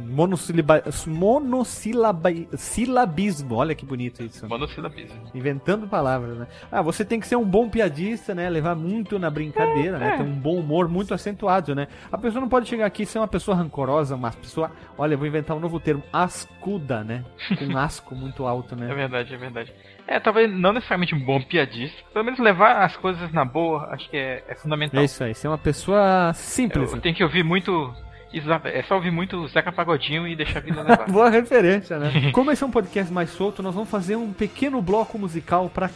Monossiliba... 0.09 0.81
Monossilaba... 1.07 2.31
Silabismo. 2.55 3.57
Olha 3.57 3.75
que 3.75 3.85
bonito 3.85 4.23
isso. 4.23 4.49
Monossilabismo. 4.49 5.21
Inventando 5.35 5.89
palavras, 5.89 6.39
né? 6.39 6.47
Ah, 6.71 6.83
você 6.83 7.05
tem 7.05 7.19
que 7.19 7.27
ser 7.27 7.35
um 7.35 7.45
bom 7.45 7.69
piadista, 7.69 8.33
né? 8.33 8.49
Levar 8.49 8.77
muito 8.77 9.19
na 9.19 9.29
brincadeira, 9.29 9.99
né? 9.99 10.15
é. 10.15 10.17
Ter 10.19 10.23
um 10.23 10.39
bom 10.39 10.57
humor 10.61 10.89
muito 10.89 11.13
acentuado, 11.13 11.75
né? 11.75 11.89
A 12.13 12.17
pessoa 12.17 12.41
não 12.41 12.49
pode 12.49 12.69
chegar 12.69 12.87
aqui 12.87 13.03
e 13.03 13.07
ser 13.07 13.19
uma 13.19 13.29
pessoa 13.29 13.57
rancorosa, 13.57 14.15
uma 14.15 14.31
pessoa, 14.31 14.71
olha, 14.97 15.15
eu 15.15 15.19
vou 15.19 15.27
inventar 15.27 15.57
um 15.57 15.61
novo 15.61 15.81
termo, 15.81 16.03
ascuda, 16.13 17.03
né? 17.03 17.25
Com 17.59 17.65
um 17.65 17.77
asco 17.77 18.15
muito 18.15 18.30
alto, 18.47 18.75
É 18.75 18.79
né? 18.79 18.95
verdade, 18.95 19.35
é 19.35 19.37
verdade. 19.37 19.73
É, 20.07 20.19
talvez 20.19 20.51
não 20.53 20.73
necessariamente 20.73 21.15
um 21.15 21.25
bom 21.25 21.41
piadista, 21.41 21.97
pelo 22.13 22.25
menos 22.25 22.41
levar 22.41 22.83
as 22.83 22.97
coisas 22.97 23.31
na 23.33 23.45
boa, 23.45 23.89
acho 23.93 24.09
que 24.11 24.17
é, 24.17 24.43
é 24.49 24.55
fundamental. 24.55 25.01
É 25.01 25.05
isso 25.05 25.23
aí, 25.23 25.35
ser 25.35 25.49
uma 25.49 25.59
pessoa 25.59 26.33
simples. 26.35 26.93
Tenho 27.01 27.15
que 27.15 27.23
ouvir 27.25 27.45
muito. 27.45 27.93
É 28.73 28.83
só 28.85 28.95
ouvir 28.95 29.11
muito 29.11 29.49
Zeca 29.49 29.73
Pagodinho 29.73 30.25
e 30.27 30.37
deixar 30.37 30.61
a 30.61 30.63
vida 30.63 30.83
levar. 30.83 31.07
Boa 31.11 31.29
referência, 31.29 31.99
né? 31.99 32.31
Como 32.33 32.53
esse 32.53 32.63
é 32.63 32.67
um 32.67 32.71
podcast 32.71 33.13
mais 33.13 33.31
solto, 33.31 33.61
nós 33.61 33.75
vamos 33.75 33.91
fazer 33.91 34.15
um 34.15 34.33
pequeno 34.33 34.81
bloco 34.81 35.19
musical 35.19 35.69
pra 35.69 35.91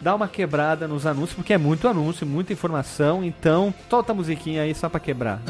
dar 0.00 0.14
uma 0.14 0.28
quebrada 0.28 0.86
nos 0.86 1.04
anúncios, 1.04 1.34
porque 1.34 1.52
é 1.52 1.58
muito 1.58 1.88
anúncio, 1.88 2.24
muita 2.24 2.52
informação, 2.52 3.24
então 3.24 3.74
solta 3.88 4.12
a 4.12 4.14
musiquinha 4.14 4.62
aí 4.62 4.72
só 4.72 4.88
pra 4.88 5.00
quebrar. 5.00 5.40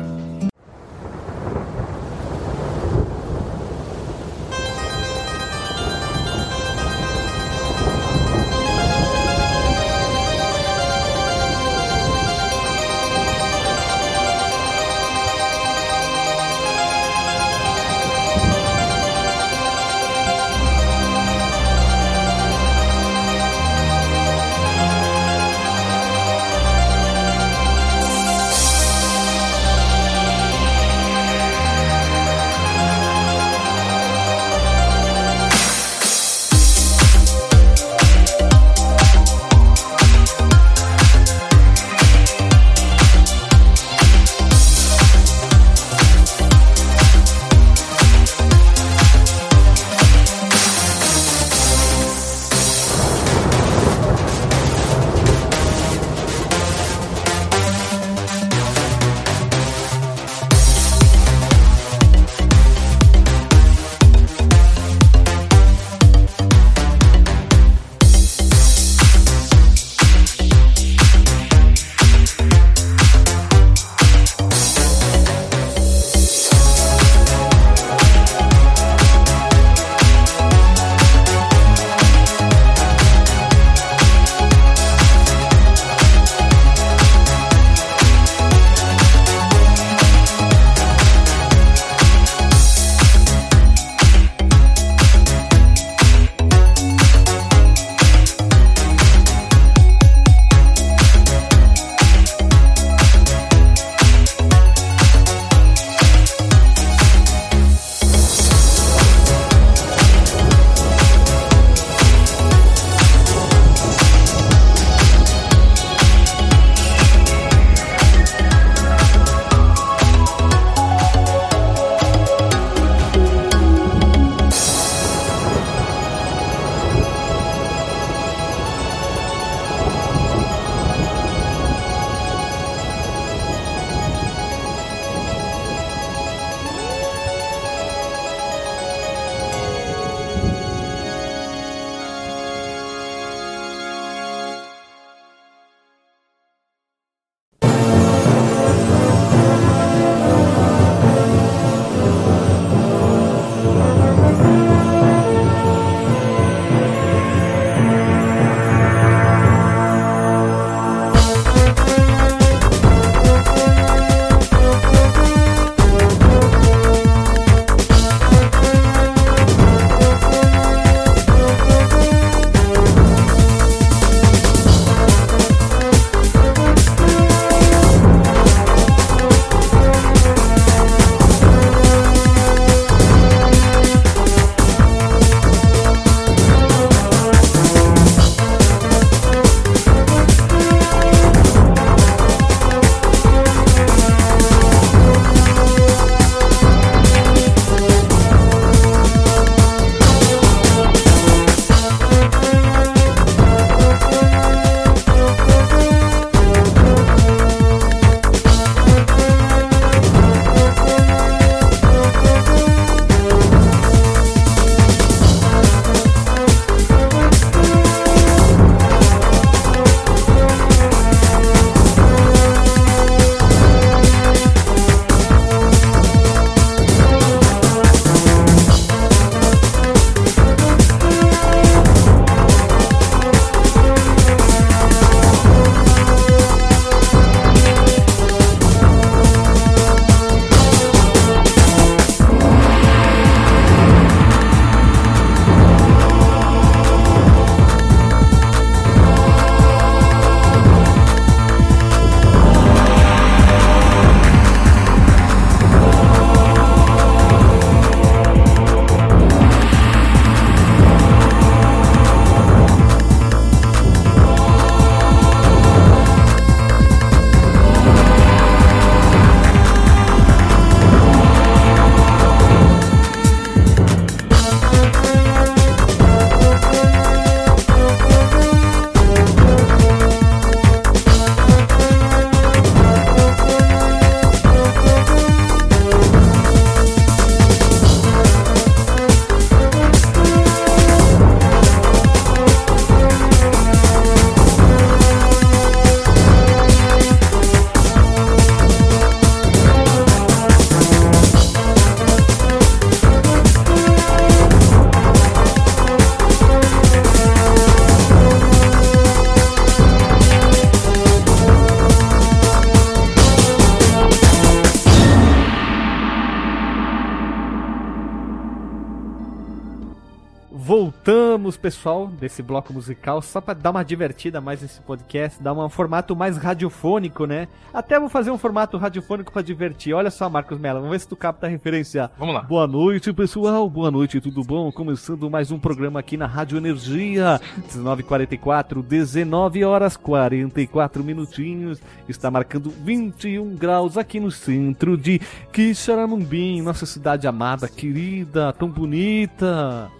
Voltamos, 320.70 321.56
pessoal, 321.56 322.06
desse 322.06 322.44
bloco 322.44 322.72
musical, 322.72 323.20
só 323.20 323.40
para 323.40 323.54
dar 323.54 323.72
uma 323.72 323.82
divertida 323.82 324.40
mais 324.40 324.62
nesse 324.62 324.80
podcast, 324.80 325.42
dar 325.42 325.52
um 325.52 325.68
formato 325.68 326.14
mais 326.14 326.36
radiofônico, 326.36 327.26
né? 327.26 327.48
Até 327.74 327.98
vou 327.98 328.08
fazer 328.08 328.30
um 328.30 328.38
formato 328.38 328.76
radiofônico 328.76 329.32
para 329.32 329.42
divertir. 329.42 329.92
Olha 329.94 330.12
só, 330.12 330.30
Marcos 330.30 330.60
Mello, 330.60 330.78
vamos 330.78 330.92
ver 330.92 331.00
se 331.00 331.08
tu 331.08 331.16
capta 331.16 331.48
a 331.48 331.50
referência. 331.50 332.08
Vamos 332.16 332.36
lá. 332.36 332.42
Boa 332.42 332.68
noite, 332.68 333.12
pessoal. 333.12 333.68
Boa 333.68 333.90
noite, 333.90 334.20
tudo 334.20 334.44
bom? 334.44 334.70
Começando 334.70 335.28
mais 335.28 335.50
um 335.50 335.58
programa 335.58 335.98
aqui 335.98 336.16
na 336.16 336.26
Rádio 336.26 336.56
Energia. 336.56 337.40
19h44, 337.68 338.80
19 338.80 339.64
horas 339.64 339.96
44 339.96 341.02
minutinhos. 341.02 341.82
Está 342.08 342.30
marcando 342.30 342.70
21 342.70 343.56
graus 343.56 343.98
aqui 343.98 344.20
no 344.20 344.30
centro 344.30 344.96
de 344.96 345.20
Quixaramubim, 345.52 346.62
nossa 346.62 346.86
cidade 346.86 347.26
amada, 347.26 347.66
querida, 347.66 348.52
tão 348.52 348.68
bonita. 348.68 349.90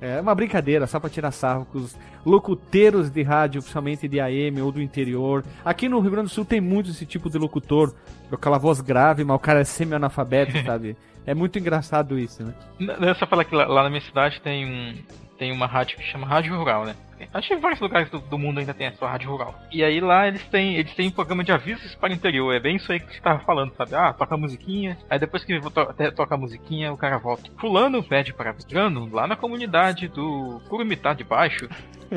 É 0.00 0.20
uma 0.20 0.34
brincadeira, 0.34 0.86
só 0.86 1.00
pra 1.00 1.10
tirar 1.10 1.30
sarro 1.32 1.66
com 1.72 1.78
os 1.78 1.96
locuteiros 2.24 3.10
de 3.10 3.22
rádio, 3.22 3.60
principalmente 3.60 4.06
de 4.06 4.20
AM 4.20 4.60
ou 4.62 4.70
do 4.70 4.80
interior. 4.80 5.44
Aqui 5.64 5.88
no 5.88 5.98
Rio 6.00 6.10
Grande 6.12 6.28
do 6.28 6.32
Sul 6.34 6.44
tem 6.44 6.60
muito 6.60 6.90
esse 6.90 7.04
tipo 7.04 7.28
de 7.28 7.36
locutor, 7.38 7.92
com 8.28 8.34
aquela 8.36 8.58
voz 8.58 8.80
grave, 8.80 9.24
mas 9.24 9.34
o 9.36 9.40
cara 9.40 9.60
é 9.60 9.64
semi-analfabeto, 9.64 10.52
sabe? 10.64 10.96
É 11.26 11.34
muito 11.34 11.58
engraçado 11.58 12.18
isso, 12.18 12.42
né? 12.44 12.54
N- 12.78 13.14
Só 13.18 13.26
falar 13.26 13.44
que 13.44 13.54
lá, 13.54 13.66
lá 13.66 13.82
na 13.82 13.90
minha 13.90 14.00
cidade 14.00 14.40
tem 14.40 14.64
um 14.66 14.94
tem 15.38 15.52
uma 15.52 15.66
rádio 15.66 15.96
que 15.96 16.02
chama 16.04 16.26
Rádio 16.26 16.56
Rural, 16.56 16.84
né? 16.84 16.94
Acho 17.32 17.48
que 17.48 17.56
vários 17.56 17.80
lugares 17.80 18.10
do, 18.10 18.18
do 18.18 18.38
mundo 18.38 18.60
ainda 18.60 18.74
tem 18.74 18.86
a 18.86 18.92
sua 18.92 19.10
rádio 19.10 19.30
rural. 19.30 19.54
E 19.72 19.82
aí 19.82 20.00
lá 20.00 20.28
eles 20.28 20.44
têm 20.46 20.76
eles 20.76 20.94
têm 20.94 21.08
um 21.08 21.12
programa 21.12 21.44
de 21.44 21.52
avisos 21.52 21.94
para 21.94 22.10
o 22.10 22.14
interior. 22.14 22.54
É 22.54 22.60
bem 22.60 22.76
isso 22.76 22.90
aí 22.92 23.00
que 23.00 23.14
você 23.14 23.20
tava 23.20 23.40
falando, 23.40 23.74
sabe? 23.74 23.94
Ah, 23.94 24.12
toca 24.12 24.34
a 24.34 24.38
musiquinha. 24.38 24.96
Aí 25.08 25.18
depois 25.18 25.44
que 25.44 25.58
to 25.60 26.12
toca 26.14 26.34
a 26.34 26.38
musiquinha, 26.38 26.92
o 26.92 26.96
cara 26.96 27.18
volta. 27.18 27.50
Fulano 27.58 28.02
pede 28.02 28.32
para 28.32 28.52
Vitrano, 28.52 29.08
lá 29.12 29.26
na 29.26 29.36
comunidade 29.36 30.08
do 30.08 30.60
Curumitá 30.68 31.12
de 31.12 31.24
Baixo, 31.24 31.68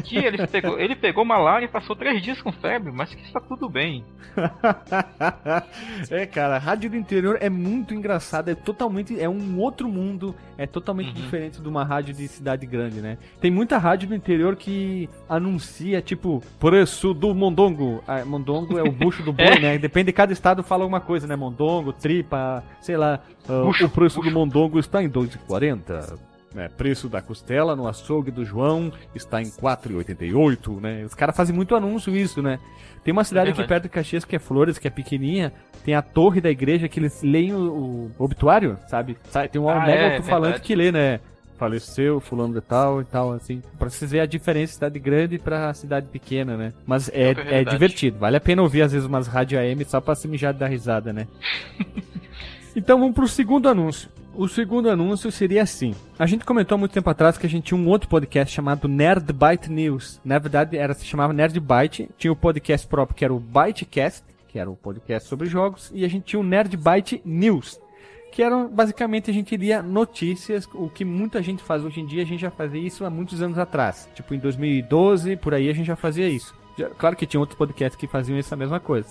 que 0.04 0.18
ele 0.18 0.46
pegou, 0.48 0.80
ele 0.80 0.96
pegou 0.96 1.26
malária 1.26 1.66
e 1.66 1.70
passou 1.70 1.96
três 1.96 2.22
dias 2.22 2.42
com 2.42 2.52
febre, 2.52 2.92
mas 2.92 3.14
que 3.14 3.22
está 3.24 3.40
tudo 3.40 3.68
bem. 3.70 4.04
é, 6.10 6.26
cara, 6.26 6.56
a 6.56 6.60
rádio 6.60 6.90
do 6.90 6.96
interior 6.96 7.38
é 7.42 7.50
muito 7.50 7.94
engraçada, 7.94 8.52
é 8.52 8.56
totalmente. 8.56 9.20
É 9.20 9.28
um 9.30 9.60
outro 9.60 9.88
mundo, 9.90 10.36
é 10.58 10.66
totalmente 10.66 11.08
Uhum. 11.10 11.14
diferente 11.14 11.62
de 11.62 11.68
uma 11.68 11.84
rádio 11.84 12.14
de 12.14 12.28
cidade 12.28 12.66
grande, 12.66 13.02
né? 13.02 13.18
Tem 13.40 13.52
muita 13.52 13.78
rádio 13.78 14.08
do 14.10 14.16
interior 14.16 14.56
que 14.56 15.10
anuncia, 15.28 16.02
tipo, 16.02 16.42
preço 16.60 17.14
do 17.14 17.34
mondongo. 17.34 18.04
Ah, 18.08 18.24
mondongo 18.24 18.78
é 18.78 18.84
o 18.84 18.92
bucho 18.92 19.24
do 19.24 19.34
boi, 19.34 19.46
É. 19.46 19.60
né? 19.60 19.78
Depende 19.78 20.06
de 20.08 20.14
cada 20.14 20.32
estado 20.34 20.64
fala 20.64 20.84
alguma 20.84 21.02
coisa, 21.02 21.28
né? 21.28 21.36
Mondongo, 21.36 21.92
tripa, 21.94 22.64
sei 22.80 22.98
lá. 22.98 23.20
Ah, 23.50 23.64
Bucho, 23.64 23.86
o 23.86 23.90
preço 23.90 24.18
bucho. 24.20 24.30
do 24.30 24.34
mondongo 24.34 24.80
está 24.80 25.02
em 25.04 25.10
2,40. 25.10 26.18
É, 26.56 26.68
preço 26.68 27.08
da 27.08 27.22
costela 27.22 27.76
no 27.76 27.88
açougue 27.88 28.30
do 28.32 28.44
João 28.44 28.92
está 29.16 29.42
em 29.42 29.46
4,88, 29.50 30.82
né? 30.82 31.04
Os 31.06 31.14
caras 31.14 31.36
fazem 31.36 31.56
muito 31.56 31.76
anúncio 31.76 32.16
isso, 32.16 32.42
né? 32.42 32.60
Tem 33.04 33.12
uma 33.12 33.24
cidade 33.24 33.50
aqui 33.50 33.58
verdade. 33.60 33.70
perto 33.70 33.84
de 33.84 33.90
Caxias 33.90 34.26
que 34.26 34.36
é 34.36 34.40
Flores, 34.40 34.78
que 34.78 34.88
é 34.88 34.92
pequenininha, 34.92 35.52
tem 35.84 35.96
a 35.96 36.02
torre 36.02 36.42
da 36.42 36.50
igreja 36.52 36.88
que 36.88 37.00
eles 37.00 37.24
leem 37.24 37.54
o, 37.54 38.12
o 38.18 38.24
obituário, 38.24 38.78
sabe? 38.88 39.18
Tem 39.52 39.62
um 39.62 39.70
Ah, 39.70 39.80
mega 39.80 39.92
é, 40.02 40.16
alto-falante 40.16 40.52
verdade. 40.52 40.64
que 40.68 40.76
lê, 40.76 40.92
né? 40.92 41.20
Faleceu, 41.58 42.20
fulano 42.20 42.54
de 42.56 42.62
tal 42.62 43.02
e 43.02 43.06
tal, 43.06 43.32
assim. 43.34 43.62
Pra 43.80 43.90
vocês 43.90 44.10
verem 44.12 44.24
a 44.24 44.28
diferença 44.28 44.68
de 44.72 44.74
cidade 44.74 45.00
grande 45.00 45.38
pra 45.40 45.74
cidade 45.74 46.08
pequena, 46.08 46.58
né? 46.58 46.74
Mas 46.86 47.08
é, 47.10 47.32
É 47.32 47.62
é 47.62 47.64
divertido. 47.64 48.18
Vale 48.20 48.36
a 48.38 48.42
pena 48.42 48.62
ouvir, 48.62 48.82
às 48.82 48.92
vezes, 48.92 49.08
umas 49.08 49.28
rádio 49.28 49.58
AM 49.60 49.86
só 49.86 50.02
pra 50.02 50.16
se 50.16 50.28
mijar 50.28 50.54
dar 50.54 50.68
risada, 50.68 51.14
né? 51.14 51.28
Então 52.76 53.00
vamos 53.00 53.14
pro 53.14 53.28
segundo 53.28 53.68
anúncio. 53.68 54.10
O 54.34 54.48
segundo 54.48 54.90
anúncio 54.90 55.30
seria 55.30 55.64
assim. 55.64 55.94
A 56.18 56.26
gente 56.26 56.46
comentou 56.46 56.76
há 56.76 56.80
muito 56.80 56.94
tempo 56.94 57.10
atrás 57.10 57.38
que 57.38 57.46
a 57.46 57.50
gente 57.50 57.66
tinha 57.66 57.78
um 57.78 57.88
outro 57.88 58.08
podcast 58.08 58.54
chamado 58.54 58.88
Nerd 58.88 59.34
Byte 59.34 59.70
News. 59.70 60.22
Na 60.24 60.40
verdade, 60.40 60.78
era, 60.78 60.94
se 60.94 61.06
chamava 61.06 61.34
Nerd 61.34 61.60
Byte. 61.60 62.10
Tinha 62.18 62.32
o 62.32 62.36
podcast 62.36 62.88
próprio 62.88 63.16
que 63.16 63.26
era 63.26 63.34
o 63.34 63.40
Bytecast, 63.40 64.24
que 64.48 64.58
era 64.58 64.72
o 64.72 64.76
podcast 64.76 65.28
sobre 65.28 65.50
jogos. 65.50 65.92
E 65.94 66.06
a 66.06 66.08
gente 66.08 66.24
tinha 66.24 66.40
o 66.40 66.44
Nerd 66.44 66.78
Byte 66.78 67.22
News, 67.26 67.78
que 68.32 68.42
era 68.42 68.66
basicamente 68.70 69.30
a 69.30 69.34
gente 69.34 69.58
lia 69.58 69.84
notícias, 69.84 70.66
o 70.74 70.90
que 70.90 71.04
muita 71.04 71.44
gente 71.44 71.62
faz 71.62 71.84
hoje 71.84 72.00
em 72.00 72.06
dia, 72.06 72.24
a 72.24 72.26
gente 72.26 72.40
já 72.40 72.52
fazia 72.52 72.80
isso 72.80 73.04
há 73.04 73.10
muitos 73.10 73.42
anos 73.42 73.58
atrás. 73.58 74.10
Tipo 74.16 74.34
em 74.34 74.40
2012, 74.40 75.36
por 75.36 75.54
aí 75.54 75.70
a 75.70 75.74
gente 75.74 75.88
já 75.88 75.98
fazia 75.98 76.30
isso. 76.30 76.56
Claro 76.98 77.16
que 77.16 77.26
tinha 77.26 77.40
outros 77.40 77.58
podcasts 77.58 78.00
que 78.00 78.08
faziam 78.08 78.38
essa 78.38 78.56
mesma 78.56 78.80
coisa. 78.80 79.10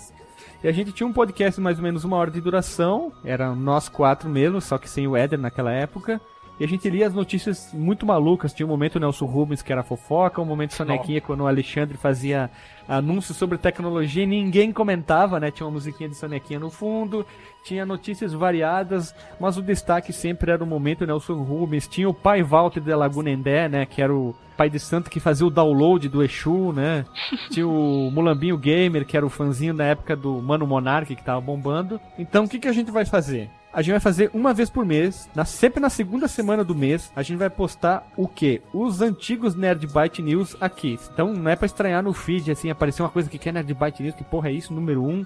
E 0.62 0.68
a 0.68 0.72
gente 0.72 0.92
tinha 0.92 1.06
um 1.06 1.12
podcast 1.12 1.58
de 1.58 1.62
mais 1.62 1.78
ou 1.78 1.82
menos 1.82 2.04
uma 2.04 2.16
hora 2.16 2.30
de 2.30 2.40
duração, 2.40 3.12
era 3.24 3.54
nós 3.54 3.88
quatro 3.88 4.28
mesmo, 4.28 4.60
só 4.60 4.78
que 4.78 4.88
sem 4.88 5.06
o 5.06 5.16
Éder 5.16 5.38
naquela 5.38 5.72
época. 5.72 6.20
E 6.60 6.64
a 6.64 6.68
gente 6.68 6.90
lia 6.90 7.06
as 7.06 7.14
notícias 7.14 7.72
muito 7.72 8.04
malucas. 8.04 8.52
Tinha 8.52 8.66
um 8.66 8.68
momento 8.68 9.00
Nelson 9.00 9.24
Rubens 9.24 9.62
que 9.62 9.72
era 9.72 9.82
fofoca, 9.82 10.42
um 10.42 10.44
momento 10.44 10.74
Sonequinha 10.74 11.18
quando 11.18 11.40
o 11.40 11.46
Alexandre 11.46 11.96
fazia 11.96 12.50
anúncios 12.86 13.38
sobre 13.38 13.56
tecnologia 13.56 14.24
e 14.24 14.26
ninguém 14.26 14.70
comentava, 14.70 15.40
né? 15.40 15.50
Tinha 15.50 15.66
uma 15.66 15.72
musiquinha 15.72 16.10
de 16.10 16.14
Sonequinha 16.14 16.60
no 16.60 16.68
fundo, 16.68 17.24
tinha 17.64 17.86
notícias 17.86 18.34
variadas, 18.34 19.14
mas 19.40 19.56
o 19.56 19.62
destaque 19.62 20.12
sempre 20.12 20.50
era 20.50 20.62
o 20.62 20.66
momento 20.66 21.06
Nelson 21.06 21.42
Rubens. 21.42 21.88
Tinha 21.88 22.10
o 22.10 22.14
pai 22.14 22.42
Walter 22.42 22.82
de 22.82 22.94
Lagunendé, 22.94 23.66
né? 23.66 23.86
Que 23.86 24.02
era 24.02 24.14
o 24.14 24.34
pai 24.54 24.68
de 24.68 24.78
santo 24.78 25.08
que 25.08 25.18
fazia 25.18 25.46
o 25.46 25.50
download 25.50 26.10
do 26.10 26.22
Exu, 26.22 26.74
né? 26.74 27.06
Tinha 27.50 27.66
o 27.66 28.10
Mulambinho 28.10 28.58
Gamer, 28.58 29.06
que 29.06 29.16
era 29.16 29.24
o 29.24 29.30
fãzinho 29.30 29.72
da 29.72 29.84
época 29.84 30.14
do 30.14 30.42
Mano 30.42 30.66
Monark, 30.66 31.16
que 31.16 31.24
tava 31.24 31.40
bombando. 31.40 31.98
Então, 32.18 32.44
o 32.44 32.48
que, 32.48 32.58
que 32.58 32.68
a 32.68 32.72
gente 32.72 32.90
vai 32.90 33.06
fazer? 33.06 33.48
A 33.72 33.82
gente 33.82 33.92
vai 33.92 34.00
fazer 34.00 34.30
uma 34.34 34.52
vez 34.52 34.68
por 34.68 34.84
mês, 34.84 35.28
na- 35.34 35.44
sempre 35.44 35.80
na 35.80 35.88
segunda 35.88 36.26
semana 36.26 36.64
do 36.64 36.74
mês, 36.74 37.12
a 37.14 37.22
gente 37.22 37.38
vai 37.38 37.48
postar 37.48 38.04
o 38.16 38.26
quê? 38.26 38.60
Os 38.72 39.00
antigos 39.00 39.54
Nerd 39.54 39.86
Byte 39.86 40.20
News 40.22 40.56
aqui. 40.60 40.98
Então, 41.12 41.32
não 41.32 41.50
é 41.50 41.54
pra 41.54 41.66
estranhar 41.66 42.02
no 42.02 42.12
feed, 42.12 42.50
assim, 42.50 42.68
aparecer 42.70 43.02
uma 43.02 43.08
coisa 43.10 43.30
que 43.30 43.38
quer 43.38 43.52
Nerd 43.52 43.72
Byte 43.72 44.02
News, 44.02 44.14
que 44.16 44.24
porra 44.24 44.48
é 44.48 44.52
isso? 44.52 44.72
Número 44.74 45.04
1. 45.04 45.24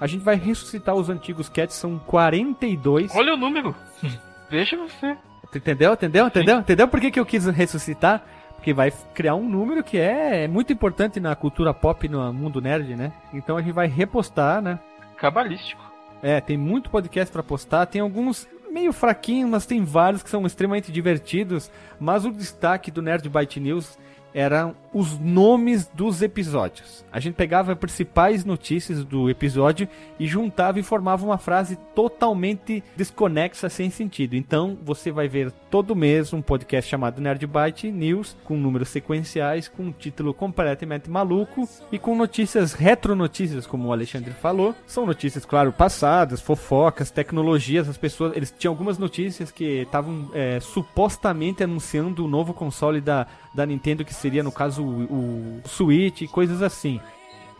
A 0.00 0.08
gente 0.08 0.24
vai 0.24 0.34
ressuscitar 0.34 0.94
os 0.96 1.08
antigos 1.08 1.48
cats, 1.48 1.76
são 1.76 1.98
42. 1.98 3.14
Olha 3.14 3.34
o 3.34 3.36
número. 3.36 3.74
Veja 4.50 4.76
você. 4.76 5.16
Entendeu? 5.54 5.92
Entendeu? 5.92 6.26
Entendeu? 6.26 6.58
Entendeu 6.58 6.88
por 6.88 7.00
que, 7.00 7.12
que 7.12 7.20
eu 7.20 7.24
quis 7.26 7.46
ressuscitar? 7.46 8.24
Porque 8.56 8.72
vai 8.74 8.90
criar 9.14 9.36
um 9.36 9.48
número 9.48 9.84
que 9.84 9.96
é 9.98 10.48
muito 10.48 10.72
importante 10.72 11.20
na 11.20 11.36
cultura 11.36 11.72
pop, 11.72 12.08
no 12.08 12.32
mundo 12.32 12.60
nerd, 12.60 12.96
né? 12.96 13.12
Então 13.32 13.56
a 13.56 13.62
gente 13.62 13.72
vai 13.72 13.86
repostar, 13.86 14.60
né? 14.60 14.80
Cabalístico. 15.16 15.80
É, 16.26 16.40
tem 16.40 16.56
muito 16.56 16.88
podcast 16.88 17.30
pra 17.30 17.42
postar, 17.42 17.84
tem 17.84 18.00
alguns 18.00 18.48
meio 18.72 18.94
fraquinhos, 18.94 19.50
mas 19.50 19.66
tem 19.66 19.84
vários 19.84 20.22
que 20.22 20.30
são 20.30 20.46
extremamente 20.46 20.90
divertidos. 20.90 21.70
Mas 22.00 22.24
o 22.24 22.32
destaque 22.32 22.90
do 22.90 23.02
Nerd 23.02 23.28
Byte 23.28 23.60
News 23.60 23.98
eram 24.32 24.74
os 24.94 25.18
nomes 25.18 25.90
dos 25.92 26.22
episódios. 26.22 27.04
A 27.10 27.18
gente 27.18 27.34
pegava 27.34 27.72
as 27.72 27.78
principais 27.78 28.44
notícias 28.44 29.04
do 29.04 29.28
episódio 29.28 29.88
e 30.20 30.26
juntava 30.26 30.78
e 30.78 30.84
formava 30.84 31.26
uma 31.26 31.36
frase 31.36 31.76
totalmente 31.96 32.82
desconexa, 32.96 33.68
sem 33.68 33.90
sentido. 33.90 34.36
Então 34.36 34.78
você 34.84 35.10
vai 35.10 35.26
ver 35.26 35.50
todo 35.68 35.96
mês 35.96 36.32
um 36.32 36.40
podcast 36.40 36.88
chamado 36.88 37.20
Nerd 37.20 37.44
Byte 37.44 37.90
News, 37.90 38.36
com 38.44 38.56
números 38.56 38.88
sequenciais, 38.88 39.66
com 39.66 39.84
um 39.84 39.92
título 39.92 40.32
completamente 40.32 41.10
maluco 41.10 41.68
e 41.90 41.98
com 41.98 42.14
notícias 42.14 42.72
retronotícias, 42.72 43.66
como 43.66 43.88
o 43.88 43.92
Alexandre 43.92 44.30
falou. 44.32 44.76
São 44.86 45.04
notícias, 45.04 45.44
claro, 45.44 45.72
passadas, 45.72 46.40
fofocas, 46.40 47.10
tecnologias. 47.10 47.88
As 47.88 47.98
pessoas, 47.98 48.36
eles 48.36 48.54
tinham 48.56 48.72
algumas 48.72 48.96
notícias 48.96 49.50
que 49.50 49.82
estavam 49.82 50.30
é, 50.32 50.60
supostamente 50.60 51.64
anunciando 51.64 52.24
o 52.24 52.28
novo 52.28 52.54
console 52.54 53.00
da, 53.00 53.26
da 53.52 53.66
Nintendo, 53.66 54.04
que 54.04 54.14
seria 54.14 54.42
no 54.42 54.52
caso 54.52 54.83
o, 54.84 55.60
Switch 55.64 56.22
e 56.22 56.28
coisas 56.28 56.62
assim. 56.62 57.00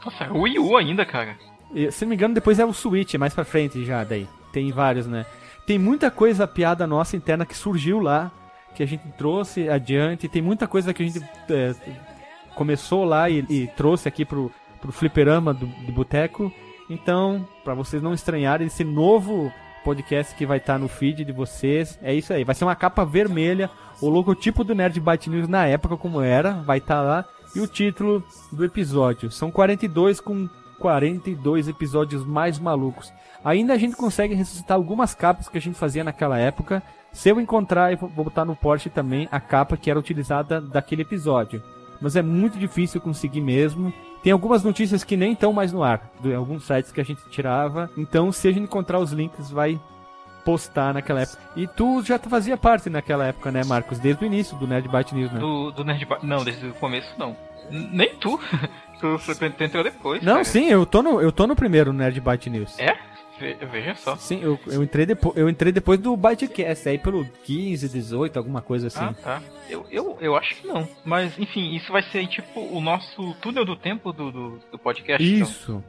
Nossa, 0.04 0.24
é 0.24 0.30
o 0.30 0.42
Wii 0.42 0.58
U 0.58 0.76
ainda, 0.76 1.04
cara. 1.04 1.36
Se 1.90 2.04
não 2.04 2.10
me 2.10 2.14
engano, 2.14 2.34
depois 2.34 2.58
é 2.58 2.64
o 2.64 2.72
Switch, 2.72 3.14
mais 3.14 3.34
pra 3.34 3.44
frente 3.44 3.84
já, 3.84 4.04
daí. 4.04 4.28
Tem 4.52 4.70
vários, 4.70 5.06
né? 5.06 5.26
Tem 5.66 5.78
muita 5.78 6.10
coisa, 6.10 6.46
piada 6.46 6.86
nossa 6.86 7.16
interna 7.16 7.46
que 7.46 7.56
surgiu 7.56 7.98
lá, 7.98 8.30
que 8.74 8.82
a 8.82 8.86
gente 8.86 9.06
trouxe 9.16 9.68
adiante. 9.68 10.28
Tem 10.28 10.42
muita 10.42 10.66
coisa 10.66 10.92
que 10.92 11.02
a 11.02 11.06
gente 11.06 11.24
é, 11.50 11.74
começou 12.54 13.04
lá 13.04 13.28
e, 13.30 13.44
e 13.48 13.66
trouxe 13.76 14.06
aqui 14.06 14.24
pro, 14.24 14.52
pro 14.80 14.92
fliperama 14.92 15.54
do, 15.54 15.66
do 15.66 15.92
boteco. 15.92 16.52
Então, 16.88 17.48
pra 17.64 17.74
vocês 17.74 18.02
não 18.02 18.12
estranharem, 18.12 18.66
esse 18.66 18.84
novo 18.84 19.50
podcast 19.84 20.34
que 20.34 20.46
vai 20.46 20.56
estar 20.56 20.78
no 20.78 20.88
feed 20.88 21.24
de 21.24 21.32
vocês, 21.32 21.98
é 22.02 22.14
isso 22.14 22.32
aí. 22.32 22.42
Vai 22.42 22.54
ser 22.54 22.64
uma 22.64 22.74
capa 22.74 23.04
vermelha, 23.04 23.70
o 24.00 24.08
logotipo 24.08 24.64
do 24.64 24.74
Nerd 24.74 24.98
Byte 24.98 25.28
News 25.28 25.46
na 25.46 25.66
época 25.66 25.96
como 25.96 26.20
era, 26.20 26.52
vai 26.62 26.78
estar 26.78 27.02
lá. 27.02 27.24
E 27.54 27.60
o 27.60 27.68
título 27.68 28.24
do 28.50 28.64
episódio. 28.64 29.30
São 29.30 29.50
42 29.50 30.20
com 30.20 30.48
42 30.78 31.68
episódios 31.68 32.24
mais 32.24 32.58
malucos. 32.58 33.12
Ainda 33.44 33.74
a 33.74 33.78
gente 33.78 33.94
consegue 33.94 34.34
ressuscitar 34.34 34.76
algumas 34.76 35.14
capas 35.14 35.48
que 35.48 35.58
a 35.58 35.60
gente 35.60 35.78
fazia 35.78 36.02
naquela 36.02 36.38
época. 36.38 36.82
Se 37.12 37.28
eu 37.28 37.38
encontrar, 37.38 37.92
eu 37.92 37.98
vou 37.98 38.24
botar 38.24 38.44
no 38.44 38.56
Porsche 38.56 38.90
também 38.90 39.28
a 39.30 39.38
capa 39.38 39.76
que 39.76 39.90
era 39.90 40.00
utilizada 40.00 40.60
daquele 40.60 41.02
episódio. 41.02 41.62
Mas 42.00 42.16
é 42.16 42.22
muito 42.22 42.58
difícil 42.58 43.00
conseguir 43.00 43.40
mesmo. 43.40 43.92
Tem 44.24 44.32
algumas 44.32 44.64
notícias 44.64 45.04
que 45.04 45.18
nem 45.18 45.32
estão 45.32 45.52
mais 45.52 45.70
no 45.70 45.84
ar, 45.84 46.10
de 46.18 46.34
alguns 46.34 46.64
sites 46.64 46.90
que 46.90 46.98
a 46.98 47.04
gente 47.04 47.20
tirava. 47.28 47.90
Então, 47.94 48.32
se 48.32 48.48
a 48.48 48.52
gente 48.52 48.62
encontrar 48.62 48.98
os 48.98 49.12
links, 49.12 49.50
vai 49.50 49.78
postar 50.42 50.94
naquela 50.94 51.20
época. 51.20 51.38
E 51.54 51.66
tu 51.66 52.02
já 52.02 52.18
fazia 52.18 52.56
parte 52.56 52.88
naquela 52.88 53.26
época, 53.26 53.52
né, 53.52 53.62
Marcos? 53.62 53.98
Desde 53.98 54.24
o 54.24 54.26
início 54.26 54.56
do 54.56 54.66
Nerd 54.66 54.88
Byte 54.88 55.14
News, 55.14 55.30
né? 55.30 55.38
Do, 55.38 55.70
do 55.72 55.84
Nerd 55.84 56.06
Byte... 56.06 56.24
Não, 56.24 56.42
desde 56.42 56.68
o 56.68 56.72
começo 56.72 57.08
não. 57.18 57.36
N 57.70 57.90
nem 57.92 58.14
tu. 58.16 58.40
tu, 58.98 59.18
tu 59.18 59.62
entrou 59.62 59.84
depois. 59.84 60.22
Não, 60.22 60.32
cara. 60.32 60.44
sim, 60.44 60.70
eu 60.70 60.86
tô, 60.86 61.02
no, 61.02 61.20
eu 61.20 61.30
tô 61.30 61.46
no 61.46 61.54
primeiro 61.54 61.92
Nerd 61.92 62.18
Byte 62.18 62.48
News. 62.48 62.78
É? 62.78 62.96
Veja 63.38 63.94
só. 63.96 64.16
Sim, 64.16 64.40
eu, 64.42 64.58
eu, 64.66 64.82
entrei 64.82 65.04
depois, 65.04 65.36
eu 65.36 65.48
entrei 65.48 65.72
depois 65.72 65.98
do 65.98 66.16
Bytecast, 66.16 66.88
aí 66.88 66.98
pelo 66.98 67.24
15, 67.44 67.88
18, 67.88 68.36
alguma 68.36 68.62
coisa 68.62 68.86
assim. 68.86 69.00
Ah, 69.04 69.14
tá. 69.14 69.42
Eu, 69.68 69.84
eu, 69.90 70.16
eu 70.20 70.36
acho 70.36 70.54
que 70.56 70.66
não. 70.66 70.88
Mas, 71.04 71.36
enfim, 71.38 71.74
isso 71.74 71.90
vai 71.92 72.02
ser 72.02 72.26
tipo 72.28 72.60
o 72.60 72.80
nosso 72.80 73.34
túnel 73.42 73.64
do 73.64 73.74
tempo 73.76 74.12
do, 74.12 74.30
do, 74.30 74.60
do 74.70 74.78
podcast. 74.78 75.22
então. 75.26 75.48
Isso. 75.48 75.84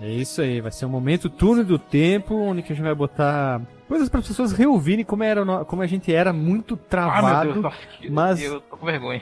É 0.00 0.08
isso 0.08 0.40
aí, 0.40 0.60
vai 0.60 0.70
ser 0.70 0.86
um 0.86 0.90
momento 0.90 1.28
túnel 1.28 1.64
do 1.64 1.76
tempo, 1.76 2.32
onde 2.36 2.62
que 2.62 2.72
a 2.72 2.76
gente 2.76 2.84
vai 2.84 2.94
botar 2.94 3.60
coisas 3.88 4.08
para 4.08 4.20
as 4.20 4.28
pessoas 4.28 4.52
reouvirem 4.52 5.04
como, 5.04 5.24
era, 5.24 5.64
como 5.64 5.82
a 5.82 5.86
gente 5.88 6.12
era 6.12 6.32
muito 6.32 6.74
Ah, 6.74 6.86
travado. 6.88 7.52
Deus, 7.54 7.62
nossa, 7.64 7.76
mas- 8.08 8.40
eu 8.40 8.60
tô 8.60 8.76
com 8.76 8.86
vergonha. 8.86 9.20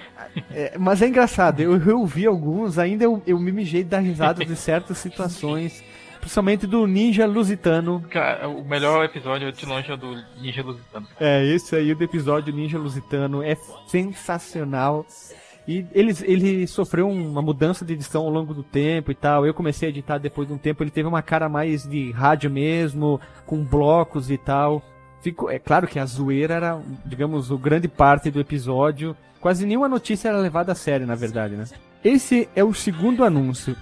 É, 0.51 0.77
mas 0.79 1.01
é 1.01 1.09
engraçado, 1.09 1.61
eu 1.61 1.79
reouvi 1.79 2.27
alguns, 2.27 2.79
ainda 2.79 3.05
eu, 3.05 3.23
eu 3.27 3.39
me 3.41 3.53
mijei 3.53 3.83
dar 3.85 4.01
risada 4.01 4.45
de 4.45 4.55
certas 4.55 4.99
situações, 4.99 5.83
principalmente 6.27 6.67
do 6.67 6.87
Ninja 6.89 7.25
Lusitano. 7.25 8.05
Cara, 8.11 8.49
o 8.49 8.65
melhor 8.65 9.05
episódio 9.05 9.53
de 9.53 9.65
longe 9.65 9.93
é 9.93 9.97
do 9.97 10.21
Ninja 10.41 10.61
Lusitano. 10.61 11.07
É, 11.21 11.47
esse 11.47 11.77
aí 11.77 11.95
do 11.95 12.03
episódio 12.03 12.53
Ninja 12.53 12.77
Lusitano 12.77 13.45
é 13.45 13.57
sensacional. 13.87 15.07
E 15.69 15.87
ele, 15.93 16.13
ele 16.25 16.67
sofreu 16.67 17.09
uma 17.09 17.41
mudança 17.41 17.85
de 17.85 17.93
edição 17.93 18.25
ao 18.25 18.31
longo 18.31 18.53
do 18.53 18.65
tempo 18.65 19.13
e 19.13 19.15
tal. 19.15 19.47
Eu 19.47 19.55
comecei 19.55 19.89
a 19.89 19.91
editar 19.91 20.19
depois 20.19 20.49
de 20.49 20.55
um 20.55 20.59
tempo, 20.59 20.83
ele 20.83 20.91
teve 20.91 21.09
uma 21.09 21.23
cara 21.23 21.49
mais 21.49 21.89
de 21.89 22.11
rádio 22.11 22.51
mesmo, 22.51 23.21
com 23.47 23.65
blocos 23.65 24.29
e 24.29 24.37
tal. 24.37 24.83
Ficou, 25.23 25.49
é 25.49 25.61
claro 25.61 25.87
que 25.87 25.99
a 25.99 26.07
zoeira 26.07 26.55
era, 26.55 26.83
digamos, 27.05 27.53
o 27.53 27.59
grande 27.59 27.87
parte 27.87 28.33
do 28.33 28.41
episódio. 28.41 29.17
Quase 29.41 29.65
nenhuma 29.65 29.89
notícia 29.89 30.29
era 30.29 30.39
levada 30.39 30.73
a 30.73 30.75
sério, 30.75 31.07
na 31.07 31.15
verdade, 31.15 31.55
né? 31.55 31.65
Esse 32.05 32.49
é 32.57 32.65
o 32.65 32.75
segundo 32.75 33.23
anúncio. 33.23 33.77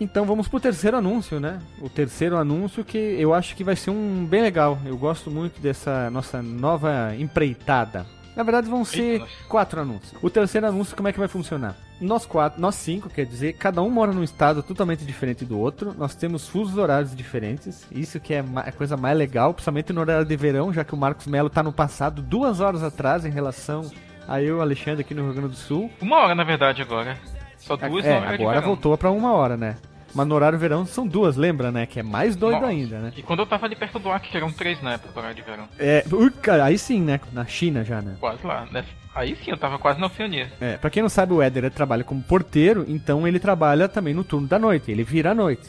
Então 0.00 0.24
vamos 0.24 0.48
pro 0.48 0.58
terceiro 0.58 0.96
anúncio, 0.96 1.38
né? 1.38 1.60
O 1.78 1.88
terceiro 1.90 2.38
anúncio 2.38 2.82
que 2.82 2.96
eu 2.96 3.34
acho 3.34 3.54
que 3.54 3.62
vai 3.62 3.76
ser 3.76 3.90
um 3.90 4.24
bem 4.24 4.40
legal. 4.40 4.78
Eu 4.86 4.96
gosto 4.96 5.30
muito 5.30 5.60
dessa 5.60 6.10
nossa 6.10 6.42
nova 6.42 7.14
empreitada. 7.18 8.06
Na 8.34 8.42
verdade 8.42 8.70
vão 8.70 8.82
ser 8.84 9.22
quatro 9.46 9.80
anúncios. 9.80 10.14
O 10.22 10.30
terceiro 10.30 10.66
anúncio 10.66 10.96
como 10.96 11.08
é 11.08 11.12
que 11.12 11.18
vai 11.18 11.28
funcionar? 11.28 11.76
Nós 12.00 12.24
quatro, 12.24 12.58
nós 12.58 12.76
cinco, 12.76 13.10
quer 13.10 13.26
dizer, 13.26 13.52
cada 13.54 13.82
um 13.82 13.90
mora 13.90 14.10
num 14.10 14.24
estado 14.24 14.62
totalmente 14.62 15.04
diferente 15.04 15.44
do 15.44 15.58
outro. 15.58 15.94
Nós 15.98 16.14
temos 16.14 16.48
fusos 16.48 16.78
horários 16.78 17.14
diferentes. 17.14 17.86
Isso 17.92 18.18
que 18.18 18.32
é 18.32 18.42
a 18.56 18.72
coisa 18.72 18.96
mais 18.96 19.18
legal, 19.18 19.52
principalmente 19.52 19.92
no 19.92 20.00
horário 20.00 20.24
de 20.24 20.36
verão, 20.36 20.72
já 20.72 20.82
que 20.82 20.94
o 20.94 20.96
Marcos 20.96 21.26
Melo 21.26 21.50
tá 21.50 21.62
no 21.62 21.74
passado 21.74 22.22
duas 22.22 22.60
horas 22.60 22.82
atrás 22.82 23.26
em 23.26 23.30
relação 23.30 23.90
a 24.26 24.40
eu, 24.40 24.62
Alexandre, 24.62 25.02
aqui 25.02 25.12
no 25.12 25.24
Rio 25.24 25.34
Grande 25.34 25.48
do 25.48 25.56
Sul. 25.56 25.90
Uma 26.00 26.20
hora, 26.20 26.34
na 26.34 26.44
verdade, 26.44 26.80
agora. 26.80 27.18
Só 27.58 27.76
duas 27.76 28.06
é, 28.06 28.16
agora 28.16 28.62
voltou 28.62 28.96
pra 28.96 29.10
uma 29.10 29.34
hora, 29.34 29.56
né? 29.56 29.76
Mas 30.14 30.26
no 30.26 30.34
horário 30.34 30.58
verão 30.58 30.84
são 30.84 31.06
duas, 31.06 31.36
lembra, 31.36 31.70
né? 31.70 31.86
Que 31.86 32.00
é 32.00 32.02
mais 32.02 32.36
doido 32.36 32.60
Nossa. 32.60 32.66
ainda, 32.66 32.98
né? 32.98 33.12
E 33.16 33.22
quando 33.22 33.40
eu 33.40 33.46
tava 33.46 33.66
ali 33.66 33.76
perto 33.76 33.98
do 33.98 34.10
Acre, 34.10 34.36
eram 34.36 34.52
três 34.52 34.82
na 34.82 34.94
época 34.94 35.12
do 35.12 35.18
horário 35.18 35.36
de 35.36 35.42
verão. 35.42 35.68
É, 35.78 36.04
ui, 36.12 36.30
cara, 36.30 36.64
aí 36.64 36.78
sim, 36.78 37.00
né? 37.00 37.20
Na 37.32 37.46
China 37.46 37.84
já, 37.84 38.00
né? 38.02 38.16
Quase 38.20 38.46
lá. 38.46 38.66
né? 38.70 38.84
Aí 39.14 39.36
sim, 39.36 39.50
eu 39.50 39.56
tava 39.56 39.78
quase 39.78 40.00
na 40.00 40.06
Oceania. 40.06 40.52
É, 40.60 40.76
pra 40.76 40.90
quem 40.90 41.02
não 41.02 41.08
sabe, 41.08 41.32
o 41.32 41.42
Éder 41.42 41.70
trabalha 41.70 42.04
como 42.04 42.22
porteiro, 42.22 42.84
então 42.88 43.26
ele 43.26 43.38
trabalha 43.38 43.88
também 43.88 44.14
no 44.14 44.24
turno 44.24 44.46
da 44.46 44.58
noite, 44.58 44.90
ele 44.90 45.02
vira 45.02 45.32
à 45.32 45.34
noite. 45.34 45.68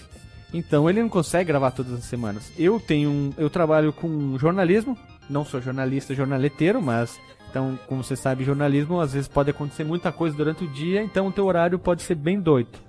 Então 0.54 0.90
ele 0.90 1.02
não 1.02 1.10
consegue 1.10 1.48
gravar 1.48 1.72
todas 1.72 1.94
as 1.94 2.04
semanas. 2.04 2.52
Eu 2.58 2.80
tenho 2.80 3.10
um, 3.10 3.34
eu 3.38 3.50
trabalho 3.50 3.94
com 3.94 4.38
jornalismo, 4.38 4.98
não 5.30 5.46
sou 5.46 5.62
jornalista, 5.62 6.14
jornaleteiro, 6.14 6.82
mas 6.82 7.20
então, 7.50 7.78
como 7.88 8.04
você 8.04 8.16
sabe, 8.16 8.46
jornalismo 8.46 9.00
às 9.00 9.14
vezes 9.14 9.28
pode 9.28 9.50
acontecer 9.50 9.84
muita 9.84 10.12
coisa 10.12 10.36
durante 10.36 10.64
o 10.64 10.68
dia, 10.68 11.04
então 11.04 11.28
o 11.28 11.32
teu 11.32 11.46
horário 11.46 11.78
pode 11.78 12.02
ser 12.02 12.16
bem 12.16 12.40
doido. 12.40 12.80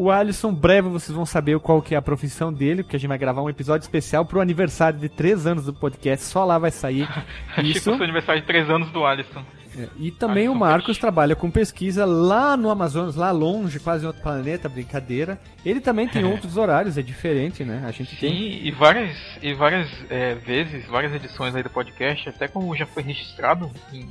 O 0.00 0.10
Alisson, 0.10 0.50
breve 0.54 0.88
vocês 0.88 1.14
vão 1.14 1.26
saber 1.26 1.58
qual 1.60 1.82
que 1.82 1.94
é 1.94 1.98
a 1.98 2.00
profissão 2.00 2.50
dele, 2.50 2.82
porque 2.82 2.96
a 2.96 2.98
gente 2.98 3.06
vai 3.10 3.18
gravar 3.18 3.42
um 3.42 3.50
episódio 3.50 3.84
especial 3.84 4.24
pro 4.24 4.40
aniversário 4.40 4.98
de 4.98 5.10
3 5.10 5.46
anos 5.46 5.66
do 5.66 5.74
podcast, 5.74 6.24
só 6.24 6.42
lá 6.42 6.56
vai 6.56 6.70
sair 6.70 7.06
Tipo 7.54 7.66
isso. 7.66 7.90
o 7.90 7.96
seu 7.96 8.04
aniversário 8.04 8.40
de 8.40 8.46
três 8.46 8.70
anos 8.70 8.90
do 8.92 9.04
Alisson. 9.04 9.44
É, 9.78 9.88
E 9.98 10.10
também 10.10 10.44
Alisson 10.44 10.56
o 10.56 10.58
Marcos 10.58 10.86
Peixe. 10.86 11.00
trabalha 11.02 11.36
com 11.36 11.50
pesquisa 11.50 12.06
lá 12.06 12.56
no 12.56 12.70
Amazonas, 12.70 13.14
lá 13.14 13.30
longe, 13.30 13.78
quase 13.78 14.04
em 14.04 14.06
outro 14.06 14.22
planeta, 14.22 14.70
brincadeira. 14.70 15.38
Ele 15.66 15.80
também 15.82 16.08
tem 16.08 16.24
outros 16.24 16.56
horários, 16.56 16.96
é 16.96 17.02
diferente, 17.02 17.62
né? 17.62 17.82
A 17.86 17.90
gente 17.90 18.16
tem. 18.16 18.30
Sim, 18.32 18.66
e 18.66 18.70
várias, 18.70 19.14
e 19.42 19.52
várias 19.52 19.86
é, 20.08 20.34
vezes, 20.34 20.86
várias 20.86 21.12
edições 21.12 21.54
aí 21.54 21.62
do 21.62 21.68
podcast, 21.68 22.26
até 22.26 22.48
como 22.48 22.74
já 22.74 22.86
foi 22.86 23.02
registrado 23.02 23.70
em, 23.92 24.08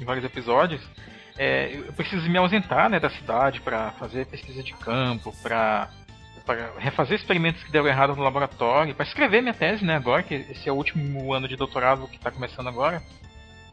em 0.00 0.04
vários 0.04 0.24
episódios, 0.24 0.82
é, 1.40 1.74
eu 1.74 1.92
preciso 1.94 2.28
me 2.28 2.36
ausentar 2.36 2.90
né, 2.90 3.00
da 3.00 3.08
cidade 3.08 3.62
para 3.62 3.92
fazer 3.92 4.26
pesquisa 4.26 4.62
de 4.62 4.74
campo, 4.74 5.34
para 5.42 5.88
refazer 6.76 7.16
experimentos 7.16 7.62
que 7.62 7.72
deram 7.72 7.86
errado 7.86 8.14
no 8.14 8.22
laboratório, 8.22 8.94
para 8.94 9.06
escrever 9.06 9.40
minha 9.40 9.54
tese, 9.54 9.82
né, 9.82 9.96
agora, 9.96 10.22
que 10.22 10.34
esse 10.34 10.68
é 10.68 10.72
o 10.72 10.74
último 10.74 11.32
ano 11.32 11.48
de 11.48 11.56
doutorado 11.56 12.06
que 12.08 12.16
está 12.16 12.30
começando 12.30 12.68
agora. 12.68 13.02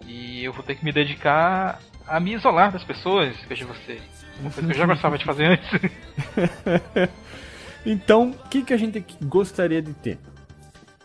E 0.05 0.45
eu 0.45 0.53
vou 0.53 0.63
ter 0.63 0.75
que 0.75 0.85
me 0.85 0.93
dedicar 0.93 1.81
a 2.07 2.21
me 2.21 2.35
isolar 2.35 2.71
das 2.71 2.85
pessoas, 2.85 3.35
veja 3.49 3.65
você. 3.65 3.99
Uma 4.39 4.49
coisa 4.49 4.65
que 4.65 4.73
eu 4.73 4.77
já 4.77 4.85
gostava 4.85 5.17
de 5.17 5.25
fazer 5.25 5.45
antes. 5.59 5.67
Então, 7.85 8.31
o 8.31 8.49
que, 8.49 8.63
que 8.63 8.73
a 8.73 8.77
gente 8.77 9.01
gostaria 9.23 9.81
de 9.81 9.93
ter? 9.93 10.19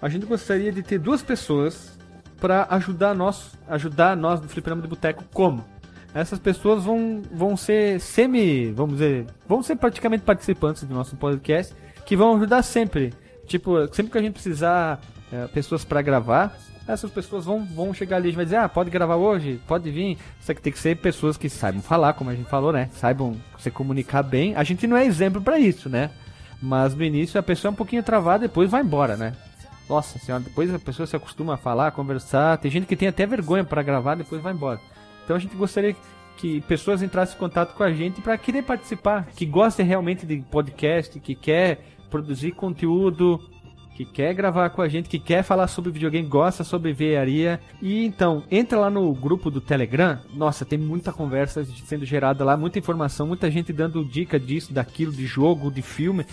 A 0.01 0.09
gente 0.09 0.27
gostaria 0.27 0.73
de 0.73 0.83
ter 0.83 0.99
duas 0.99 1.23
pessoas 1.23 1.97
para 2.41 2.67
ajudar 2.71 3.15
nós, 3.15 3.57
ajudar 3.69 4.17
nós 4.17 4.41
do 4.41 4.49
Fliperama 4.49 4.83
de 4.83 4.89
Boteco 4.89 5.23
como? 5.33 5.72
Essas 6.15 6.39
pessoas 6.39 6.85
vão, 6.85 7.23
vão 7.33 7.57
ser 7.57 8.01
semi, 8.01 8.71
vamos 8.73 8.95
dizer, 8.95 9.27
vão 9.49 9.63
ser 9.63 9.77
praticamente 9.77 10.25
participantes 10.25 10.85
do 10.85 10.95
nosso 10.95 11.17
podcast, 11.17 11.75
que 12.05 12.17
vão 12.17 12.37
ajudar 12.37 12.63
sempre. 12.63 13.15
Tipo, 13.47 13.93
sempre 13.95 14.13
que 14.13 14.19
a 14.19 14.23
gente 14.23 14.35
precisar 14.35 15.01
é, 15.33 15.47
pessoas 15.49 15.85
para 15.85 16.03
gravar, 16.03 16.57
essas 16.87 17.11
pessoas 17.11 17.45
vão, 17.45 17.65
vão 17.65 17.95
chegar 17.95 18.17
ali 18.17 18.31
e 18.31 18.33
vai 18.33 18.45
dizer, 18.45 18.57
ah, 18.57 18.69
pode 18.69 18.91
gravar 18.91 19.17
hoje, 19.17 19.61
pode 19.67 19.91
vir. 19.91 20.19
Só 20.41 20.53
que 20.53 20.61
tem 20.61 20.73
que 20.73 20.79
ser 20.79 20.97
pessoas 20.97 21.37
que 21.37 21.49
saibam 21.49 21.81
falar, 21.81 22.13
como 22.15 22.31
a 22.31 22.35
gente 22.35 22.49
falou, 22.49 22.73
né? 22.73 22.91
Saibam 22.93 23.37
se 23.59 23.71
comunicar 23.71 24.23
bem. 24.23 24.55
A 24.57 24.65
gente 24.65 24.87
não 24.87 24.97
é 24.97 25.05
exemplo 25.05 25.41
para 25.41 25.59
isso, 25.59 25.89
né? 25.89 26.11
Mas 26.61 26.95
no 26.95 27.03
início 27.03 27.39
a 27.39 27.43
pessoa 27.43 27.71
é 27.71 27.73
um 27.73 27.77
pouquinho 27.77 28.03
travada, 28.03 28.47
depois 28.47 28.71
vai 28.71 28.83
embora, 28.83 29.17
né? 29.17 29.33
Nossa 29.89 30.19
senhora, 30.19 30.43
depois 30.43 30.73
a 30.73 30.79
pessoa 30.79 31.07
se 31.07 31.17
acostuma 31.17 31.55
a 31.55 31.57
falar, 31.57 31.89
a 31.89 31.91
conversar. 31.91 32.59
Tem 32.59 32.71
gente 32.71 32.87
que 32.87 32.97
tem 32.97 33.09
até 33.09 33.27
vergonha 33.27 33.65
para 33.65 33.83
gravar, 33.83 34.15
depois 34.15 34.43
vai 34.43 34.53
embora. 34.53 34.81
Então 35.25 35.37
a 35.37 35.39
gente 35.39 35.57
gostaria 35.57 35.95
que 36.37 36.61
pessoas 36.63 37.03
entrassem 37.03 37.37
em 37.37 37.39
contato 37.39 37.75
com 37.75 37.83
a 37.83 37.93
gente 37.93 38.21
para 38.21 38.37
querer 38.37 38.63
participar, 38.63 39.27
que 39.37 39.47
gostem 39.47 39.87
realmente 39.87 40.27
de 40.27 40.39
podcast, 40.51 41.19
que 41.21 41.35
quer 41.35 41.85
produzir 42.11 42.53
conteúdo, 42.53 43.41
que 43.95 44.05
quer 44.05 44.35
gravar 44.35 44.71
com 44.71 44.83
a 44.83 44.89
gente, 44.89 45.09
que 45.09 45.19
quer 45.19 45.43
falar 45.43 45.67
sobre 45.69 45.93
videogame, 45.93 46.27
gosta 46.27 46.65
sobre 46.65 46.93
veiaria. 46.93 47.61
E 47.81 48.05
então, 48.05 48.43
entra 48.51 48.79
lá 48.79 48.91
no 48.91 49.13
grupo 49.15 49.51
do 49.51 49.61
Telegram. 49.61 50.19
Nossa, 50.35 50.65
tem 50.65 50.79
muita 50.79 51.13
conversa 51.13 51.65
sendo 51.65 52.05
gerada 52.05 52.45
lá, 52.45 52.57
muita 52.57 52.79
informação, 52.79 53.27
muita 53.27 53.51
gente 53.51 53.73
dando 53.73 54.05
dica 54.05 54.41
disso, 54.41 54.73
daquilo, 54.73 55.13
de 55.13 55.27
jogo, 55.27 55.71
de 55.71 55.83
filme. 55.83 56.27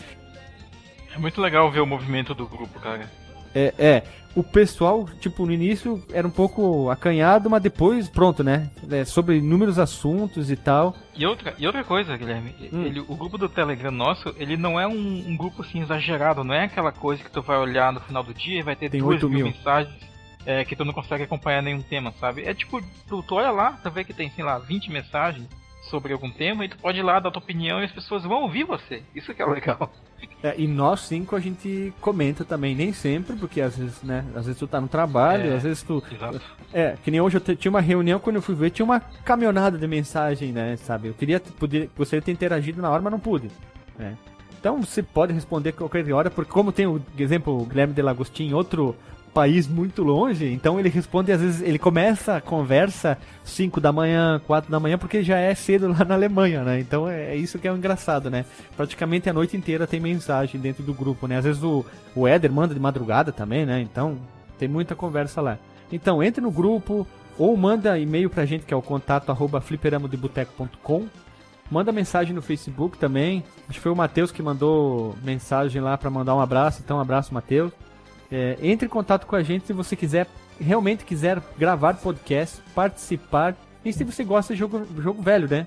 É 1.13 1.17
muito 1.17 1.41
legal 1.41 1.69
ver 1.71 1.81
o 1.81 1.85
movimento 1.85 2.33
do 2.33 2.47
grupo, 2.47 2.79
cara. 2.79 3.09
É, 3.55 3.73
é, 3.77 4.03
o 4.35 4.43
pessoal, 4.43 5.05
tipo, 5.19 5.45
no 5.45 5.51
início 5.51 6.03
era 6.13 6.25
um 6.27 6.31
pouco 6.31 6.89
acanhado, 6.89 7.49
mas 7.49 7.61
depois, 7.61 8.07
pronto, 8.07 8.43
né? 8.43 8.69
É, 8.89 9.03
sobre 9.03 9.37
inúmeros 9.37 9.79
assuntos 9.79 10.51
e 10.51 10.55
tal. 10.55 10.95
E 11.15 11.25
outra, 11.25 11.53
e 11.57 11.65
outra 11.65 11.83
coisa, 11.83 12.15
Guilherme, 12.15 12.53
Hum. 12.71 12.85
ele, 12.85 12.99
o 12.99 13.15
grupo 13.15 13.37
do 13.37 13.49
Telegram 13.49 13.91
nosso, 13.91 14.33
ele 14.37 14.55
não 14.55 14.79
é 14.79 14.87
um, 14.87 15.25
um 15.27 15.35
grupo 15.35 15.61
assim 15.63 15.81
exagerado, 15.81 16.43
não 16.43 16.53
é 16.53 16.65
aquela 16.65 16.91
coisa 16.91 17.23
que 17.23 17.31
tu 17.31 17.41
vai 17.41 17.57
olhar 17.57 17.91
no 17.91 17.99
final 18.01 18.23
do 18.23 18.33
dia 18.33 18.59
e 18.59 18.63
vai 18.63 18.75
ter 18.75 18.89
Tem 18.89 19.01
duas 19.01 19.15
8 19.15 19.29
mil, 19.29 19.45
mil. 19.45 19.47
mensagens 19.47 19.93
é, 20.45 20.63
que 20.63 20.75
tu 20.75 20.85
não 20.85 20.93
consegue 20.93 21.23
acompanhar 21.23 21.61
nenhum 21.61 21.81
tema, 21.81 22.13
sabe? 22.19 22.43
É 22.43 22.53
tipo, 22.53 22.81
tu, 23.07 23.21
tu 23.23 23.35
olha 23.35 23.51
lá, 23.51 23.79
tu 23.83 23.89
vê 23.91 24.03
que 24.03 24.13
tem, 24.13 24.29
sei 24.29 24.43
lá, 24.43 24.57
20 24.59 24.89
mensagens 24.91 25.47
sobre 25.81 26.13
algum 26.13 26.29
tema 26.29 26.65
e 26.65 26.69
tu 26.69 26.77
pode 26.77 26.99
ir 26.99 27.03
lá 27.03 27.19
dar 27.19 27.31
tua 27.31 27.41
opinião 27.41 27.81
e 27.81 27.85
as 27.85 27.91
pessoas 27.91 28.23
vão 28.23 28.43
ouvir 28.43 28.63
você. 28.63 29.01
Isso 29.15 29.33
que 29.33 29.41
é 29.41 29.45
legal. 29.45 29.91
É, 30.43 30.53
e 30.57 30.67
nós 30.67 31.01
cinco 31.01 31.35
a 31.35 31.39
gente 31.39 31.93
comenta 31.99 32.43
também, 32.45 32.75
nem 32.75 32.93
sempre, 32.93 33.35
porque 33.35 33.59
às 33.61 33.75
vezes, 33.77 34.01
né? 34.03 34.23
Às 34.35 34.45
vezes 34.45 34.59
tu 34.59 34.67
tá 34.67 34.79
no 34.79 34.87
trabalho, 34.87 35.51
É. 35.51 35.55
às 35.55 35.63
vezes 35.63 35.81
tu. 35.83 36.03
Exato. 36.11 36.41
É, 36.73 36.95
que 37.03 37.09
nem 37.09 37.19
hoje 37.21 37.37
eu 37.37 37.55
tinha 37.55 37.69
uma 37.69 37.81
reunião, 37.81 38.19
quando 38.19 38.35
eu 38.35 38.41
fui 38.41 38.53
ver, 38.55 38.69
tinha 38.69 38.85
uma 38.85 38.99
caminhonada 38.99 39.77
de 39.77 39.87
mensagem, 39.87 40.51
né? 40.51 40.75
Sabe? 40.77 41.07
Eu 41.07 41.13
queria 41.13 41.39
poder, 41.39 41.89
gostaria 41.97 42.21
de 42.21 42.25
ter 42.25 42.31
interagido 42.33 42.81
na 42.81 42.89
hora, 42.89 43.01
mas 43.01 43.11
não 43.11 43.19
pude. 43.19 43.49
né? 43.97 44.15
Então 44.59 44.81
você 44.81 45.01
pode 45.01 45.31
responder 45.33 45.71
qualquer 45.71 46.09
hora, 46.11 46.29
porque 46.29 46.51
como 46.51 46.71
tem 46.71 46.85
o 46.85 47.01
exemplo, 47.17 47.61
o 47.61 47.65
Guilherme 47.65 47.93
de 47.93 48.01
Lagostin, 48.01 48.51
outro 48.53 48.93
país 49.39 49.69
muito 49.69 50.03
longe, 50.03 50.51
então 50.51 50.77
ele 50.77 50.89
responde, 50.89 51.31
às 51.31 51.39
vezes, 51.39 51.61
ele 51.61 51.79
começa 51.79 52.35
a 52.35 52.41
conversa 52.41 53.17
5 53.45 53.79
da 53.79 53.89
manhã, 53.89 54.41
4 54.45 54.69
da 54.69 54.81
manhã, 54.81 54.97
porque 54.97 55.23
já 55.23 55.37
é 55.37 55.55
cedo 55.55 55.87
lá 55.87 56.03
na 56.03 56.13
Alemanha, 56.13 56.61
né? 56.61 56.77
Então 56.81 57.07
é, 57.09 57.31
é 57.31 57.35
isso 57.37 57.57
que 57.57 57.65
é 57.65 57.71
o 57.71 57.77
engraçado, 57.77 58.29
né? 58.29 58.43
Praticamente 58.75 59.29
a 59.29 59.33
noite 59.33 59.55
inteira 59.55 59.87
tem 59.87 59.97
mensagem 59.97 60.59
dentro 60.59 60.83
do 60.83 60.93
grupo, 60.93 61.25
né? 61.25 61.37
Às 61.37 61.45
vezes 61.45 61.63
o, 61.63 61.85
o 62.13 62.27
Éder 62.27 62.51
manda 62.51 62.73
de 62.73 62.81
madrugada 62.81 63.31
também, 63.31 63.65
né? 63.65 63.79
Então 63.79 64.17
tem 64.57 64.67
muita 64.67 64.93
conversa 64.93 65.39
lá. 65.39 65.57
Então 65.89 66.21
entre 66.21 66.41
no 66.41 66.51
grupo 66.51 67.07
ou 67.37 67.55
manda 67.55 67.97
e-mail 67.97 68.29
pra 68.29 68.45
gente 68.45 68.65
que 68.65 68.73
é 68.73 68.77
o 68.77 68.81
contato 68.81 69.29
arroba 69.29 69.61
fliperamodebuteco.com 69.61 71.07
Manda 71.71 71.93
mensagem 71.93 72.35
no 72.35 72.41
Facebook 72.41 72.97
também. 72.97 73.41
Acho 73.69 73.77
que 73.77 73.83
foi 73.83 73.91
o 73.91 73.95
Matheus 73.95 74.33
que 74.33 74.41
mandou 74.41 75.15
mensagem 75.23 75.81
lá 75.81 75.97
para 75.97 76.09
mandar 76.09 76.35
um 76.35 76.41
abraço. 76.41 76.81
Então, 76.83 76.97
um 76.97 76.99
abraço, 76.99 77.33
Matheus. 77.33 77.71
É, 78.31 78.57
entre 78.61 78.85
em 78.85 78.89
contato 78.89 79.25
com 79.25 79.35
a 79.35 79.43
gente 79.43 79.65
se 79.65 79.73
você 79.73 79.95
quiser, 79.95 80.27
realmente 80.59 81.03
quiser 81.03 81.41
gravar 81.57 81.95
podcast, 81.95 82.61
participar. 82.75 83.55
E 83.83 83.91
se 83.91 84.03
você 84.03 84.23
gosta 84.23 84.53
de 84.53 84.59
jogo, 84.59 84.85
jogo 85.01 85.21
velho, 85.21 85.47
né? 85.47 85.65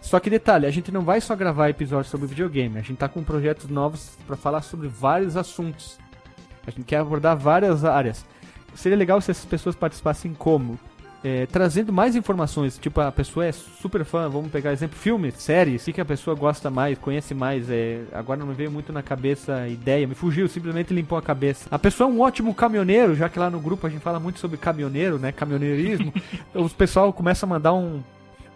Só 0.00 0.18
que 0.18 0.28
detalhe, 0.28 0.66
a 0.66 0.70
gente 0.70 0.90
não 0.90 1.02
vai 1.02 1.20
só 1.20 1.36
gravar 1.36 1.68
episódios 1.68 2.10
sobre 2.10 2.26
videogame. 2.26 2.78
A 2.78 2.82
gente 2.82 2.98
tá 2.98 3.08
com 3.08 3.22
projetos 3.22 3.68
novos 3.68 4.16
para 4.26 4.36
falar 4.36 4.62
sobre 4.62 4.88
vários 4.88 5.36
assuntos. 5.36 5.96
A 6.66 6.70
gente 6.70 6.84
quer 6.84 6.98
abordar 6.98 7.36
várias 7.36 7.84
áreas. 7.84 8.24
Seria 8.74 8.98
legal 8.98 9.20
se 9.20 9.30
essas 9.30 9.44
pessoas 9.44 9.76
participassem 9.76 10.34
como? 10.34 10.78
É, 11.24 11.46
trazendo 11.46 11.92
mais 11.92 12.16
informações. 12.16 12.78
Tipo, 12.78 13.00
a 13.00 13.12
pessoa 13.12 13.46
é 13.46 13.52
super 13.52 14.04
fã, 14.04 14.28
vamos 14.28 14.50
pegar 14.50 14.72
exemplo, 14.72 14.98
filme, 14.98 15.30
série, 15.30 15.76
o 15.76 15.78
que 15.78 16.00
a 16.00 16.04
pessoa 16.04 16.34
gosta 16.34 16.70
mais, 16.70 16.98
conhece 16.98 17.34
mais. 17.34 17.70
É, 17.70 18.02
agora 18.12 18.40
não 18.40 18.46
me 18.46 18.54
veio 18.54 18.70
muito 18.70 18.92
na 18.92 19.02
cabeça 19.02 19.54
a 19.54 19.68
ideia, 19.68 20.06
me 20.06 20.14
fugiu, 20.14 20.48
simplesmente 20.48 20.92
limpou 20.92 21.16
a 21.16 21.22
cabeça. 21.22 21.66
A 21.70 21.78
pessoa 21.78 22.08
é 22.08 22.12
um 22.12 22.20
ótimo 22.20 22.54
caminhoneiro, 22.54 23.14
já 23.14 23.28
que 23.28 23.38
lá 23.38 23.48
no 23.48 23.60
grupo 23.60 23.86
a 23.86 23.90
gente 23.90 24.02
fala 24.02 24.18
muito 24.18 24.40
sobre 24.40 24.56
caminhoneiro, 24.56 25.18
né? 25.18 25.32
Caminhoneirismo. 25.32 26.12
o 26.54 26.68
pessoal 26.70 27.12
começa 27.12 27.46
a 27.46 27.48
mandar 27.48 27.72
um, 27.72 28.02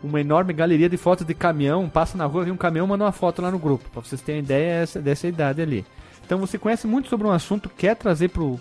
uma 0.03 0.21
enorme 0.21 0.53
galeria 0.53 0.89
de 0.89 0.97
fotos 0.97 1.27
de 1.27 1.35
caminhão, 1.35 1.89
passa 1.89 2.19
na 2.19 2.27
rua, 2.27 2.45
vê 2.45 2.51
um 2.51 2.57
caminhão, 2.57 2.87
manda 2.87 3.05
uma 3.05 3.13
foto 3.13 3.43
lá 3.43 3.51
no 3.51 3.59
grupo, 3.59 3.89
pra 3.91 4.03
vocês 4.03 4.21
terem 4.21 4.41
ideia 4.41 4.81
dessa, 4.81 5.01
dessa 5.01 5.29
idade 5.29 5.63
ali. 5.63 5.85
Então 6.25 6.39
você 6.39 6.59
conhece 6.59 6.89
muito 6.89 7.09
sobre 7.09 7.27
um 7.27 7.31
assunto, 7.31 7.69
quer 7.69 7.95
trazer 7.95 8.29
pro 8.31 8.59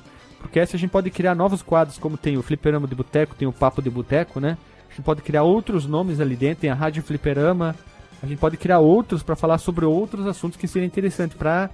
essa 0.53 0.75
a 0.75 0.79
gente 0.79 0.89
pode 0.89 1.09
criar 1.09 1.35
novos 1.35 1.61
quadros, 1.61 1.97
como 1.97 2.17
tem 2.17 2.37
o 2.37 2.41
Fliperama 2.41 2.87
de 2.87 2.95
Boteco, 2.95 3.35
tem 3.35 3.47
o 3.47 3.53
Papo 3.53 3.81
de 3.81 3.89
Boteco, 3.89 4.39
né? 4.39 4.57
A 4.87 4.91
gente 4.91 5.03
pode 5.03 5.21
criar 5.21 5.43
outros 5.43 5.85
nomes 5.85 6.19
ali 6.19 6.35
dentro, 6.35 6.61
tem 6.61 6.69
a 6.69 6.73
Rádio 6.73 7.03
Fliperama. 7.03 7.75
A 8.23 8.25
gente 8.25 8.39
pode 8.39 8.57
criar 8.57 8.79
outros 8.79 9.21
para 9.21 9.35
falar 9.35 9.57
sobre 9.57 9.85
outros 9.85 10.25
assuntos 10.25 10.57
que 10.57 10.67
seriam 10.67 10.87
interessantes 10.87 11.37
para 11.37 11.69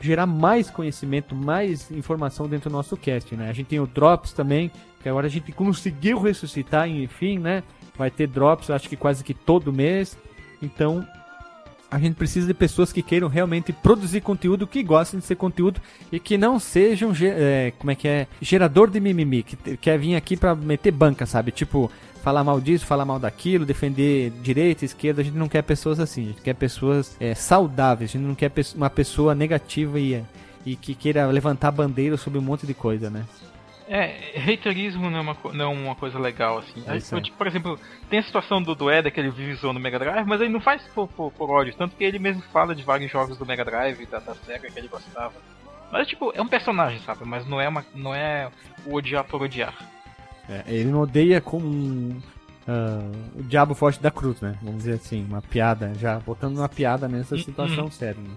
gerar 0.00 0.26
mais 0.26 0.70
conhecimento, 0.70 1.34
mais 1.34 1.90
informação 1.90 2.46
dentro 2.46 2.70
do 2.70 2.72
nosso 2.74 2.96
cast, 2.96 3.34
né? 3.34 3.48
A 3.48 3.52
gente 3.52 3.68
tem 3.68 3.80
o 3.80 3.86
Drops 3.86 4.32
também, 4.32 4.70
que 5.02 5.08
agora 5.08 5.26
a 5.26 5.30
gente 5.30 5.50
conseguiu 5.52 6.20
ressuscitar, 6.20 6.88
enfim, 6.88 7.38
né? 7.38 7.62
Vai 7.96 8.10
ter 8.10 8.26
Drops, 8.26 8.70
acho 8.70 8.88
que 8.88 8.96
quase 8.96 9.24
que 9.24 9.32
todo 9.32 9.72
mês. 9.72 10.16
Então, 10.62 11.06
a 11.90 11.98
gente 11.98 12.14
precisa 12.14 12.46
de 12.46 12.54
pessoas 12.54 12.92
que 12.92 13.02
queiram 13.02 13.28
realmente 13.28 13.72
produzir 13.72 14.20
conteúdo, 14.20 14.66
que 14.66 14.82
gostem 14.82 15.20
de 15.20 15.26
ser 15.26 15.36
conteúdo 15.36 15.80
e 16.10 16.18
que 16.18 16.36
não 16.36 16.58
sejam, 16.58 17.12
é, 17.20 17.72
como 17.78 17.90
é 17.90 17.94
que 17.94 18.08
é, 18.08 18.26
gerador 18.40 18.90
de 18.90 19.00
mimimi, 19.00 19.42
que 19.42 19.76
quer 19.76 19.98
vir 19.98 20.16
aqui 20.16 20.36
para 20.36 20.54
meter 20.54 20.90
banca, 20.90 21.26
sabe? 21.26 21.52
Tipo, 21.52 21.90
falar 22.22 22.42
mal 22.42 22.60
disso, 22.60 22.84
falar 22.84 23.04
mal 23.04 23.18
daquilo, 23.18 23.64
defender 23.64 24.30
direita, 24.42 24.84
esquerda, 24.84 25.20
a 25.20 25.24
gente 25.24 25.36
não 25.36 25.48
quer 25.48 25.62
pessoas 25.62 26.00
assim, 26.00 26.24
a 26.24 26.26
gente 26.28 26.42
quer 26.42 26.54
pessoas 26.54 27.16
é, 27.20 27.34
saudáveis, 27.34 28.10
a 28.10 28.12
gente 28.14 28.26
não 28.26 28.34
quer 28.34 28.50
uma 28.74 28.90
pessoa 28.90 29.34
negativa 29.34 29.98
e, 30.00 30.22
e 30.64 30.74
que 30.74 30.94
queira 30.94 31.26
levantar 31.26 31.70
bandeira 31.70 32.16
sobre 32.16 32.38
um 32.38 32.42
monte 32.42 32.66
de 32.66 32.74
coisa, 32.74 33.08
né? 33.08 33.24
É, 33.88 34.40
haterismo 34.40 35.08
não 35.08 35.18
é 35.18 35.20
uma, 35.20 35.36
não 35.52 35.64
é 35.64 35.68
uma 35.68 35.94
coisa 35.94 36.18
legal, 36.18 36.58
assim. 36.58 36.82
É 36.86 36.92
Aí, 36.92 37.00
tipo, 37.00 37.36
por 37.36 37.46
exemplo, 37.46 37.78
tem 38.10 38.18
a 38.18 38.22
situação 38.22 38.60
do, 38.60 38.74
do 38.74 38.90
Eda 38.90 39.10
que 39.10 39.20
ele 39.20 39.30
visou 39.30 39.72
no 39.72 39.78
Mega 39.78 39.98
Drive, 39.98 40.26
mas 40.26 40.40
ele 40.40 40.52
não 40.52 40.60
faz 40.60 40.82
por, 40.88 41.06
por, 41.08 41.30
por, 41.30 41.50
ódio, 41.50 41.74
tanto 41.74 41.94
que 41.94 42.02
ele 42.02 42.18
mesmo 42.18 42.42
fala 42.52 42.74
de 42.74 42.82
vários 42.82 43.10
jogos 43.10 43.38
do 43.38 43.46
Mega 43.46 43.64
Drive, 43.64 44.04
da, 44.06 44.18
da 44.18 44.34
SEGA 44.34 44.70
que 44.70 44.78
ele 44.78 44.88
gostava. 44.88 45.34
Mas, 45.92 46.08
tipo, 46.08 46.32
é 46.34 46.42
um 46.42 46.48
personagem, 46.48 46.98
sabe? 47.00 47.24
Mas 47.24 47.46
não 47.46 47.60
é, 47.60 47.68
uma, 47.68 47.84
não 47.94 48.12
é 48.12 48.50
o 48.84 48.94
odiar 48.94 49.24
por 49.24 49.42
odiar. 49.42 49.74
É, 50.48 50.64
ele 50.66 50.90
não 50.90 51.02
odeia 51.02 51.40
como 51.40 51.66
um, 51.66 52.20
uh, 52.66 53.38
o 53.38 53.42
diabo 53.44 53.72
forte 53.72 54.02
da 54.02 54.10
cruz, 54.10 54.40
né? 54.40 54.58
Vamos 54.62 54.78
dizer 54.78 54.94
assim, 54.94 55.24
uma 55.24 55.40
piada, 55.40 55.92
já 55.94 56.18
botando 56.18 56.58
uma 56.58 56.68
piada 56.68 57.06
nessa 57.06 57.36
hum, 57.36 57.38
situação 57.38 57.84
hum. 57.84 57.90
séria. 57.90 58.20
Né? 58.20 58.34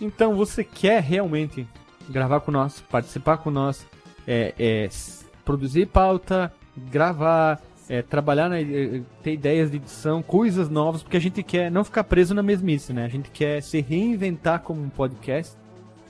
Então, 0.00 0.34
você 0.34 0.64
quer 0.64 1.02
realmente 1.02 1.66
gravar 2.08 2.40
com 2.40 2.50
nós, 2.50 2.80
participar 2.90 3.36
com 3.36 3.50
nós, 3.50 3.86
é, 4.26 4.54
é, 4.58 4.88
produzir 5.44 5.86
pauta, 5.86 6.52
gravar, 6.90 7.60
é, 7.88 8.02
trabalhar, 8.02 8.48
na, 8.48 8.60
é, 8.60 9.02
ter 9.22 9.32
ideias 9.32 9.70
de 9.70 9.76
edição, 9.76 10.22
coisas 10.22 10.68
novas, 10.68 11.02
porque 11.02 11.16
a 11.16 11.20
gente 11.20 11.42
quer 11.42 11.70
não 11.70 11.84
ficar 11.84 12.04
preso 12.04 12.34
na 12.34 12.42
mesmice, 12.42 12.92
né? 12.92 13.04
A 13.04 13.08
gente 13.08 13.30
quer 13.30 13.62
se 13.62 13.80
reinventar 13.80 14.60
como 14.60 14.82
um 14.82 14.88
podcast 14.88 15.56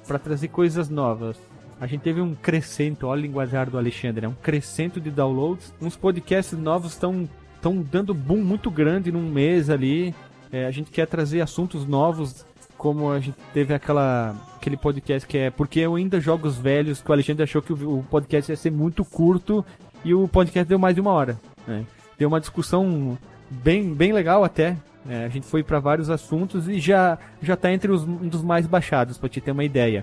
para 0.06 0.18
trazer 0.18 0.48
coisas 0.48 0.88
novas. 0.88 1.38
A 1.80 1.86
gente 1.86 2.02
teve 2.02 2.20
um 2.20 2.34
crescento, 2.34 3.06
olha 3.06 3.20
o 3.20 3.22
linguajar 3.22 3.70
do 3.70 3.78
Alexandre, 3.78 4.26
né? 4.26 4.28
um 4.28 4.34
crescento 4.34 5.00
de 5.00 5.10
downloads. 5.10 5.72
Uns 5.80 5.96
podcasts 5.96 6.58
novos 6.58 6.92
estão 6.92 7.26
estão 7.60 7.82
dando 7.82 8.14
boom 8.14 8.42
muito 8.42 8.70
grande 8.70 9.12
num 9.12 9.30
mês 9.30 9.68
ali. 9.68 10.14
É, 10.50 10.66
a 10.66 10.70
gente 10.70 10.90
quer 10.90 11.06
trazer 11.06 11.40
assuntos 11.40 11.86
novos 11.86 12.44
como 12.80 13.10
a 13.10 13.20
gente 13.20 13.36
teve 13.52 13.74
aquela 13.74 14.34
aquele 14.56 14.74
podcast 14.74 15.28
que 15.28 15.36
é 15.36 15.50
porque 15.50 15.80
eu 15.80 15.96
ainda 15.96 16.18
jogo 16.18 16.48
os 16.48 16.56
velhos, 16.56 17.02
que 17.02 17.10
o 17.10 17.12
Alexandre 17.12 17.42
achou 17.42 17.60
que 17.60 17.74
o, 17.74 18.02
podcast 18.10 18.50
ia 18.50 18.56
ser 18.56 18.72
muito 18.72 19.04
curto 19.04 19.62
e 20.02 20.14
o 20.14 20.26
podcast 20.26 20.66
deu 20.66 20.78
mais 20.78 20.94
de 20.94 21.00
uma 21.02 21.12
hora. 21.12 21.38
Né? 21.68 21.84
Deu 22.18 22.26
uma 22.26 22.40
discussão 22.40 23.18
bem, 23.50 23.92
bem 23.92 24.14
legal 24.14 24.42
até. 24.42 24.78
Né? 25.04 25.26
A 25.26 25.28
gente 25.28 25.46
foi 25.46 25.62
para 25.62 25.78
vários 25.78 26.08
assuntos 26.08 26.70
e 26.70 26.80
já 26.80 27.18
já 27.42 27.54
tá 27.54 27.70
entre 27.70 27.92
os, 27.92 28.02
um 28.02 28.28
dos 28.28 28.42
mais 28.42 28.66
baixados, 28.66 29.18
para 29.18 29.28
te 29.28 29.42
ter 29.42 29.50
uma 29.50 29.64
ideia. 29.64 30.02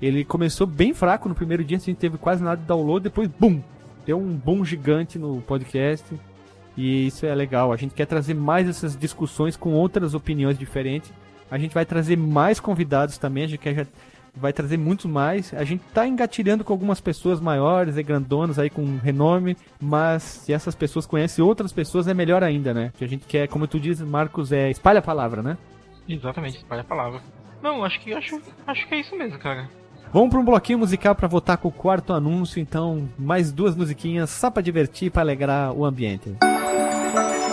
Ele 0.00 0.24
começou 0.24 0.64
bem 0.64 0.94
fraco 0.94 1.28
no 1.28 1.34
primeiro 1.34 1.64
dia, 1.64 1.76
a 1.76 1.80
gente 1.80 1.96
teve 1.96 2.18
quase 2.18 2.40
nada 2.40 2.60
de 2.60 2.68
download, 2.68 3.02
depois, 3.02 3.28
bum! 3.28 3.60
Deu 4.06 4.16
um 4.16 4.32
boom 4.32 4.64
gigante 4.64 5.18
no 5.18 5.40
podcast. 5.42 6.06
E 6.76 7.08
isso 7.08 7.26
é 7.26 7.34
legal. 7.34 7.72
A 7.72 7.76
gente 7.76 7.94
quer 7.94 8.06
trazer 8.06 8.34
mais 8.34 8.68
essas 8.68 8.96
discussões 8.96 9.56
com 9.56 9.72
outras 9.72 10.14
opiniões 10.14 10.56
diferentes 10.56 11.12
a 11.52 11.58
gente 11.58 11.74
vai 11.74 11.84
trazer 11.84 12.16
mais 12.16 12.58
convidados 12.58 13.18
também, 13.18 13.44
a 13.44 13.46
gente 13.46 13.58
quer 13.58 13.74
já 13.74 13.86
vai 14.34 14.54
trazer 14.54 14.78
muitos 14.78 15.04
mais. 15.04 15.52
A 15.52 15.64
gente 15.64 15.84
tá 15.92 16.08
engatilhando 16.08 16.64
com 16.64 16.72
algumas 16.72 16.98
pessoas 16.98 17.42
maiores 17.42 17.98
e 17.98 18.02
grandonas 18.02 18.58
aí 18.58 18.70
com 18.70 18.96
renome, 18.96 19.54
mas 19.78 20.22
se 20.22 20.52
essas 20.54 20.74
pessoas 20.74 21.04
conhecem 21.04 21.44
outras 21.44 21.70
pessoas 21.70 22.08
é 22.08 22.14
melhor 22.14 22.42
ainda, 22.42 22.72
né? 22.72 22.90
Que 22.96 23.04
a 23.04 23.06
gente 23.06 23.26
quer, 23.26 23.48
como 23.48 23.66
tu 23.66 23.78
diz, 23.78 24.00
Marcos, 24.00 24.50
é 24.50 24.70
espalha 24.70 25.00
a 25.00 25.02
palavra, 25.02 25.42
né? 25.42 25.58
Exatamente, 26.08 26.56
espalha 26.56 26.80
a 26.80 26.84
palavra. 26.84 27.20
Não, 27.62 27.84
acho 27.84 28.00
que 28.00 28.14
acho, 28.14 28.40
acho 28.66 28.88
que 28.88 28.94
é 28.94 29.00
isso 29.00 29.14
mesmo, 29.14 29.38
cara. 29.38 29.68
Vamos 30.10 30.30
para 30.30 30.40
um 30.40 30.44
bloquinho 30.46 30.78
musical 30.78 31.14
para 31.14 31.28
votar 31.28 31.58
com 31.58 31.68
o 31.68 31.72
quarto 31.72 32.14
anúncio, 32.14 32.60
então 32.60 33.06
mais 33.18 33.52
duas 33.52 33.76
musiquinhas 33.76 34.30
só 34.30 34.50
para 34.50 34.62
divertir, 34.62 35.10
para 35.10 35.20
alegrar 35.20 35.72
o 35.72 35.84
ambiente. 35.84 36.30
Música 36.42 37.51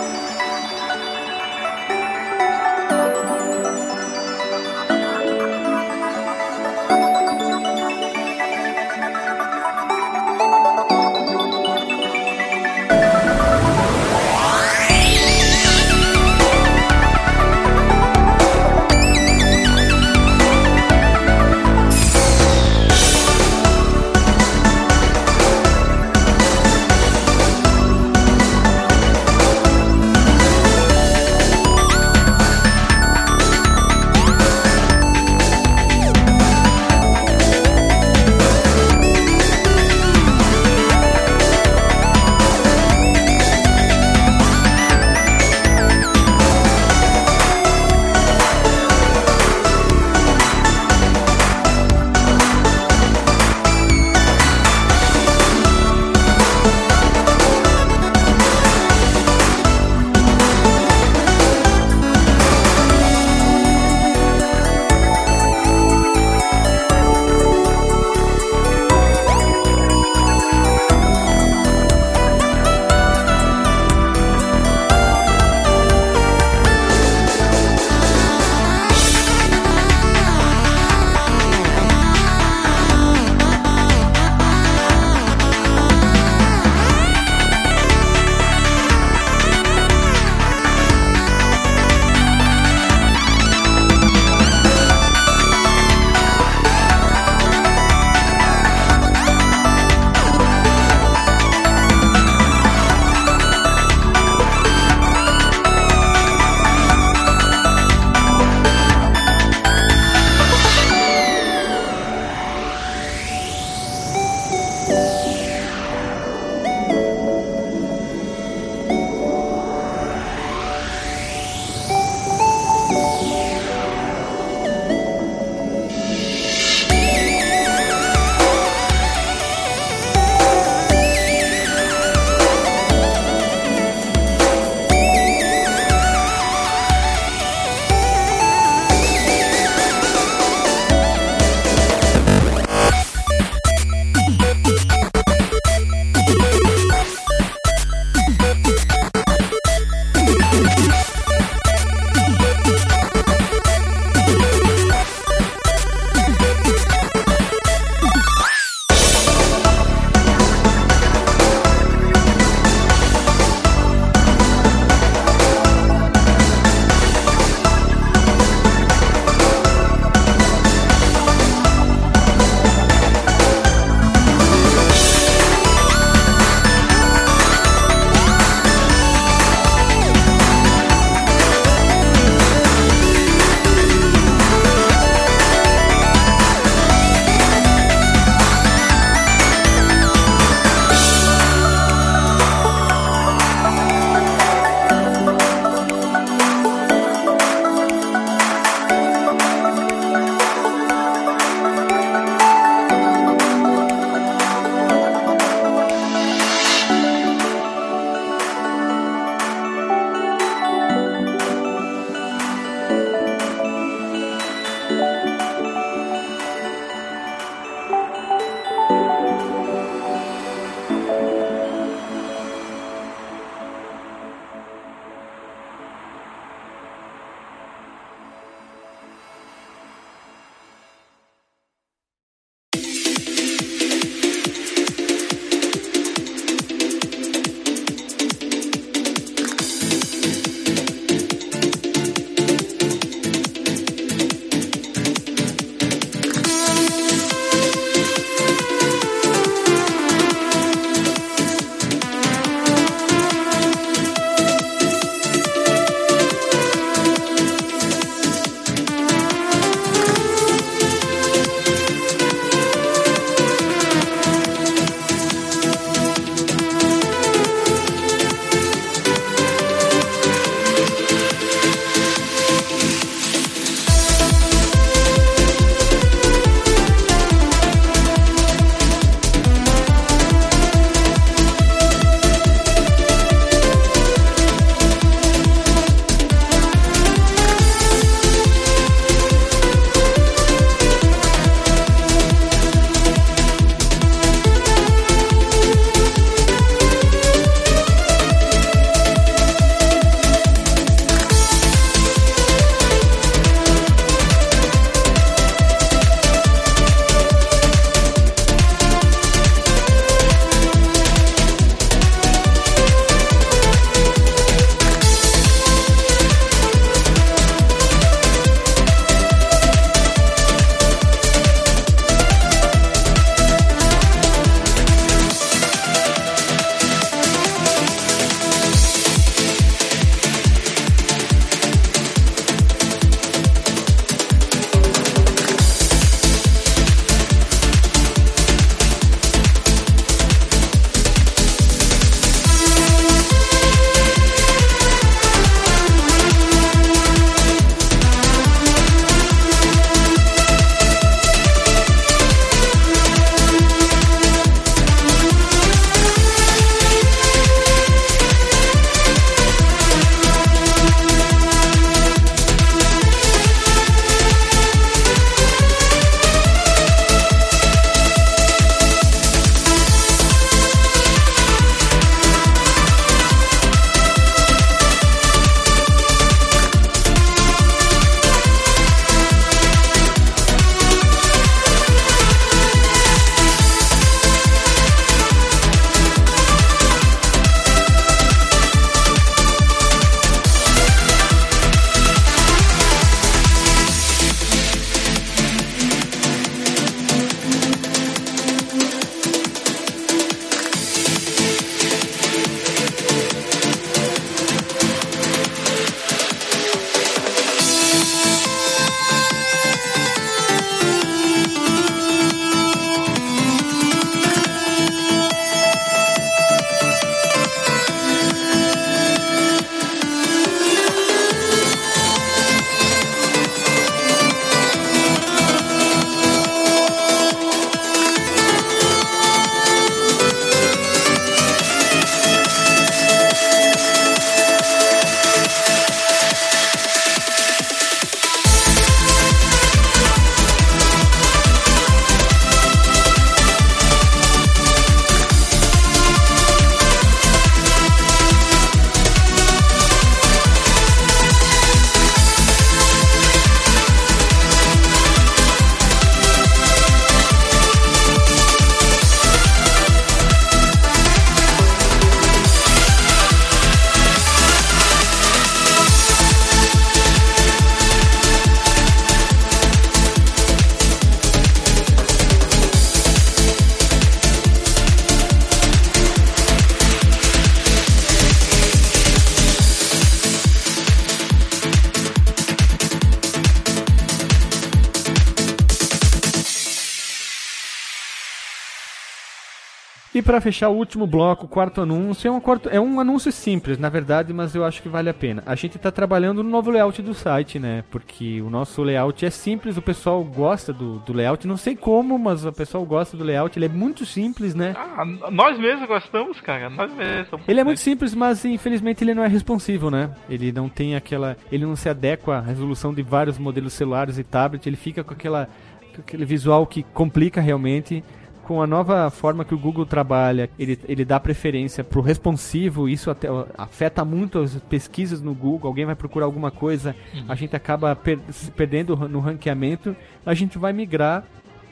para 490.30 490.40
fechar 490.40 490.68
o 490.68 490.76
último 490.76 491.08
bloco, 491.08 491.46
o 491.46 491.48
quarto 491.48 491.80
anúncio, 491.80 492.28
é 492.28 492.30
um, 492.30 492.38
quarto, 492.38 492.68
é 492.68 492.80
um 492.80 493.00
anúncio 493.00 493.32
simples, 493.32 493.78
na 493.78 493.88
verdade, 493.88 494.32
mas 494.32 494.54
eu 494.54 494.64
acho 494.64 494.80
que 494.80 494.88
vale 494.88 495.10
a 495.10 495.14
pena. 495.14 495.42
A 495.44 495.56
gente 495.56 495.76
está 495.76 495.90
trabalhando 495.90 496.40
no 496.40 496.48
novo 496.48 496.70
layout 496.70 497.02
do 497.02 497.12
site, 497.12 497.58
né? 497.58 497.82
Porque 497.90 498.40
o 498.40 498.48
nosso 498.48 498.80
layout 498.84 499.26
é 499.26 499.30
simples, 499.30 499.76
o 499.76 499.82
pessoal 499.82 500.22
gosta 500.22 500.72
do, 500.72 501.00
do 501.00 501.12
layout, 501.12 501.48
não 501.48 501.56
sei 501.56 501.74
como, 501.74 502.16
mas 502.16 502.44
o 502.44 502.52
pessoal 502.52 502.84
gosta 502.84 503.16
do 503.16 503.24
layout, 503.24 503.58
ele 503.58 503.66
é 503.66 503.68
muito 503.68 504.06
simples, 504.06 504.54
né? 504.54 504.76
Ah, 504.76 505.04
nós 505.32 505.58
mesmos 505.58 505.88
gostamos, 505.88 506.40
cara, 506.40 506.70
nós 506.70 506.94
mesmos. 506.94 507.40
Ele 507.48 507.58
é 507.58 507.64
muito 507.64 507.80
simples, 507.80 508.14
mas 508.14 508.44
infelizmente 508.44 509.02
ele 509.02 509.14
não 509.14 509.24
é 509.24 509.28
responsivo, 509.28 509.90
né? 509.90 510.10
Ele 510.28 510.52
não 510.52 510.68
tem 510.68 510.94
aquela, 510.94 511.36
ele 511.50 511.66
não 511.66 511.74
se 511.74 511.88
adequa 511.88 512.36
à 512.36 512.40
resolução 512.40 512.94
de 512.94 513.02
vários 513.02 513.36
modelos 513.36 513.72
celulares 513.72 514.16
e 514.16 514.22
tablet, 514.22 514.64
ele 514.64 514.76
fica 514.76 515.02
com 515.02 515.12
aquela 515.12 515.48
com 515.92 516.02
aquele 516.02 516.24
visual 516.24 516.64
que 516.68 516.84
complica 516.84 517.40
realmente 517.40 518.04
com 518.50 518.60
a 518.60 518.66
nova 518.66 519.08
forma 519.10 519.44
que 519.44 519.54
o 519.54 519.58
Google 519.58 519.86
trabalha, 519.86 520.50
ele, 520.58 520.76
ele 520.88 521.04
dá 521.04 521.20
preferência 521.20 521.84
para 521.84 522.00
o 522.00 522.02
responsivo, 522.02 522.88
isso 522.88 523.08
até 523.08 523.28
afeta 523.56 524.04
muito 524.04 524.40
as 524.40 524.56
pesquisas 524.68 525.22
no 525.22 525.32
Google, 525.32 525.68
alguém 525.68 525.84
vai 525.84 525.94
procurar 525.94 526.26
alguma 526.26 526.50
coisa, 526.50 526.96
uhum. 527.14 527.26
a 527.28 527.36
gente 527.36 527.54
acaba 527.54 527.94
per 527.94 528.18
se 528.32 528.50
perdendo 528.50 528.96
no 529.08 529.20
ranqueamento, 529.20 529.94
a 530.26 530.34
gente 530.34 530.58
vai 530.58 530.72
migrar 530.72 531.24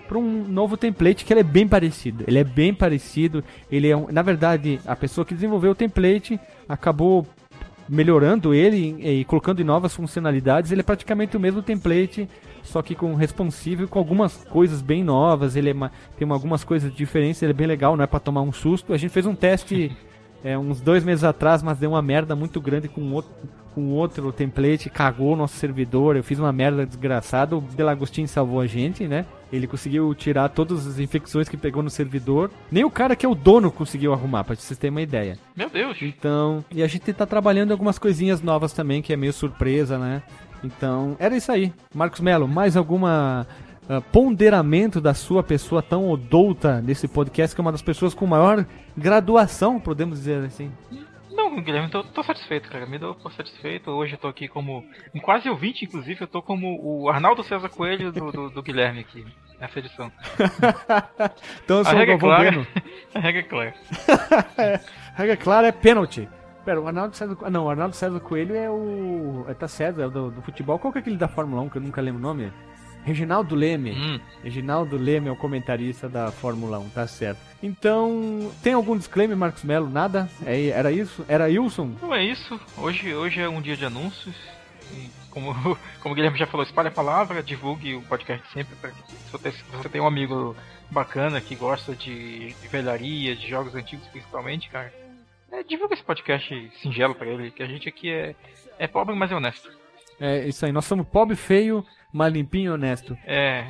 para 0.07 0.18
um 0.18 0.45
novo 0.45 0.76
template 0.76 1.24
que 1.24 1.33
ele 1.33 1.41
é 1.41 1.43
bem 1.43 1.66
parecido. 1.66 2.22
Ele 2.29 2.39
é 2.39 2.45
bem 2.45 2.72
parecido, 2.72 3.43
ele 3.68 3.89
é 3.89 3.97
um, 3.97 4.07
na 4.12 4.22
verdade, 4.22 4.79
a 4.87 4.95
pessoa 4.95 5.24
que 5.24 5.35
desenvolveu 5.35 5.72
o 5.72 5.74
template 5.74 6.39
acabou 6.68 7.26
melhorando 7.89 8.55
ele 8.55 8.97
e, 9.01 9.20
e 9.20 9.24
colocando 9.24 9.61
em 9.61 9.64
novas 9.64 9.97
funcionalidades, 9.97 10.70
ele 10.70 10.83
é 10.83 10.85
praticamente 10.85 11.37
o 11.37 11.41
mesmo 11.41 11.61
template 11.61 12.29
só 12.68 12.82
que 12.82 12.94
com 12.94 13.14
responsivo 13.14 13.84
e 13.84 13.86
com 13.86 13.98
algumas 13.98 14.44
coisas 14.44 14.80
bem 14.82 15.02
novas. 15.02 15.56
Ele 15.56 15.70
é 15.70 15.72
uma, 15.72 15.90
tem 16.16 16.30
algumas 16.30 16.64
coisas 16.64 16.94
diferentes, 16.94 17.42
ele 17.42 17.52
é 17.52 17.54
bem 17.54 17.66
legal, 17.66 17.96
não 17.96 18.04
é 18.04 18.06
para 18.06 18.20
tomar 18.20 18.42
um 18.42 18.52
susto. 18.52 18.92
A 18.92 18.96
gente 18.96 19.10
fez 19.10 19.26
um 19.26 19.34
teste 19.34 19.96
é, 20.44 20.56
uns 20.56 20.80
dois 20.80 21.04
meses 21.04 21.24
atrás, 21.24 21.62
mas 21.62 21.78
deu 21.78 21.90
uma 21.90 22.02
merda 22.02 22.36
muito 22.36 22.60
grande 22.60 22.88
com 22.88 23.12
outro, 23.12 23.30
com 23.74 23.90
outro 23.90 24.32
template, 24.32 24.90
cagou 24.90 25.34
o 25.34 25.36
nosso 25.36 25.56
servidor. 25.56 26.16
Eu 26.16 26.24
fiz 26.24 26.38
uma 26.38 26.52
merda 26.52 26.84
desgraçada. 26.84 27.56
O 27.56 27.60
Delagostin 27.60 28.26
salvou 28.26 28.60
a 28.60 28.66
gente, 28.66 29.06
né? 29.06 29.24
Ele 29.52 29.66
conseguiu 29.66 30.14
tirar 30.14 30.48
todas 30.48 30.86
as 30.86 30.98
infecções 30.98 31.48
que 31.48 31.56
pegou 31.56 31.82
no 31.82 31.88
servidor. 31.88 32.50
Nem 32.70 32.84
o 32.84 32.90
cara 32.90 33.16
que 33.16 33.24
é 33.24 33.28
o 33.28 33.34
dono 33.34 33.70
conseguiu 33.70 34.12
arrumar, 34.12 34.44
pra 34.44 34.54
vocês 34.54 34.78
terem 34.78 34.90
uma 34.90 35.00
ideia. 35.00 35.38
Meu 35.56 35.70
Deus! 35.70 35.96
Então, 36.02 36.64
e 36.70 36.82
a 36.82 36.86
gente 36.86 37.12
tá 37.12 37.24
trabalhando 37.24 37.70
algumas 37.70 37.98
coisinhas 37.98 38.42
novas 38.42 38.72
também, 38.72 39.00
que 39.00 39.12
é 39.12 39.16
meio 39.16 39.32
surpresa, 39.32 39.96
né? 39.96 40.22
Então, 40.62 41.16
era 41.18 41.36
isso 41.36 41.50
aí. 41.50 41.72
Marcos 41.94 42.20
Melo, 42.20 42.48
mais 42.48 42.76
alguma 42.76 43.46
uh, 43.88 44.02
ponderamento 44.12 45.00
da 45.00 45.14
sua 45.14 45.42
pessoa 45.42 45.82
tão 45.82 46.09
odouta 46.11 46.80
nesse 46.80 47.09
podcast, 47.09 47.54
que 47.54 47.61
é 47.61 47.62
uma 47.62 47.72
das 47.72 47.82
pessoas 47.82 48.14
com 48.14 48.26
maior 48.26 48.66
graduação, 48.96 49.80
podemos 49.80 50.18
dizer 50.18 50.44
assim? 50.44 50.70
Não, 51.30 51.61
Guilherme, 51.62 51.88
tô, 51.88 52.02
tô 52.02 52.22
satisfeito, 52.22 52.68
cara. 52.68 52.84
Me 52.84 52.98
dou 52.98 53.14
por 53.14 53.32
satisfeito. 53.32 53.90
Hoje 53.90 54.14
eu 54.14 54.18
tô 54.18 54.26
aqui 54.26 54.48
como. 54.48 54.84
Quase 55.22 55.48
ouvinte, 55.48 55.84
inclusive, 55.84 56.20
eu 56.22 56.26
tô 56.26 56.42
como 56.42 56.78
o 56.82 57.09
Arnaldo 57.09 57.44
César 57.44 57.68
Coelho 57.68 58.11
do, 58.11 58.32
do, 58.32 58.50
do 58.50 58.62
Guilherme 58.62 59.00
aqui, 59.00 59.24
nessa 59.61 59.78
edição. 59.78 60.11
então 61.64 61.78
eu 61.78 61.84
sou 61.84 61.94
a 61.94 61.96
regra 61.96 62.16
o 62.16 62.18
clara, 62.18 62.66
A 63.14 63.20
regra 63.20 63.40
é 63.40 63.44
clara. 63.44 63.74
a 65.14 65.16
regra 65.16 65.36
clara 65.36 65.68
é 65.68 65.72
pênalti. 65.72 66.28
Pera, 66.68 66.82
o 66.82 66.86
Arnaldo 66.86 67.16
César. 67.16 67.34
Não, 67.50 67.64
o 67.64 67.70
Arnaldo 67.70 67.96
César 67.96 68.20
Coelho 68.20 68.54
é 68.54 68.68
o. 68.68 69.46
É, 69.48 69.54
tá 69.54 69.66
César, 69.66 70.02
é 70.02 70.08
do, 70.10 70.30
do 70.30 70.42
futebol. 70.42 70.78
Qual 70.78 70.92
que 70.92 70.98
é 70.98 71.00
aquele 71.00 71.16
da 71.16 71.26
Fórmula 71.26 71.62
1 71.62 71.70
que 71.70 71.78
eu 71.78 71.80
nunca 71.80 72.02
lembro 72.02 72.20
o 72.20 72.22
nome? 72.22 72.52
Reginaldo 73.04 73.54
Leme. 73.54 73.92
Hum. 73.92 74.20
Reginaldo 74.44 74.98
Leme 74.98 75.28
é 75.28 75.32
o 75.32 75.36
comentarista 75.36 76.10
da 76.10 76.30
Fórmula 76.30 76.78
1, 76.78 76.90
tá 76.90 77.06
certo. 77.06 77.40
Então, 77.62 78.52
tem 78.62 78.74
algum 78.74 78.98
disclaimer, 78.98 79.34
Marcos 79.34 79.64
Melo? 79.64 79.88
Nada? 79.88 80.28
É, 80.44 80.66
era 80.66 80.92
isso? 80.92 81.24
Era 81.26 81.46
Wilson? 81.46 81.94
Não 82.02 82.14
é 82.14 82.22
isso. 82.22 82.60
Hoje, 82.76 83.14
hoje 83.14 83.40
é 83.40 83.48
um 83.48 83.62
dia 83.62 83.74
de 83.74 83.86
anúncios. 83.86 84.36
E 84.92 85.08
como, 85.30 85.54
como 86.02 86.12
o 86.12 86.14
Guilherme 86.14 86.38
já 86.38 86.46
falou, 86.46 86.66
espalhe 86.66 86.88
a 86.88 86.90
palavra, 86.92 87.42
divulgue 87.42 87.94
o 87.94 88.02
podcast 88.02 88.46
sempre. 88.52 88.76
Pra, 88.76 88.90
se, 88.90 89.32
você, 89.32 89.52
se 89.52 89.64
você 89.72 89.88
tem 89.88 90.02
um 90.02 90.06
amigo 90.06 90.54
bacana 90.90 91.40
que 91.40 91.54
gosta 91.54 91.94
de, 91.94 92.52
de 92.52 92.68
velharia, 92.68 93.34
de 93.34 93.48
jogos 93.48 93.74
antigos 93.74 94.06
principalmente, 94.08 94.68
cara 94.68 95.07
é, 95.51 95.62
divulga 95.62 95.94
esse 95.94 96.03
podcast 96.03 96.70
singelo 96.82 97.14
pra 97.14 97.26
ele, 97.26 97.51
que 97.51 97.62
a 97.62 97.66
gente 97.66 97.88
aqui 97.88 98.11
é, 98.11 98.34
é 98.78 98.86
pobre, 98.86 99.14
mas 99.14 99.30
é 99.30 99.34
honesto. 99.34 99.70
É 100.20 100.46
isso 100.46 100.66
aí, 100.66 100.72
nós 100.72 100.84
somos 100.84 101.07
pobre, 101.07 101.36
feio, 101.36 101.84
mas 102.12 102.32
limpinho 102.32 102.72
e 102.72 102.74
honesto. 102.74 103.16
É, 103.24 103.64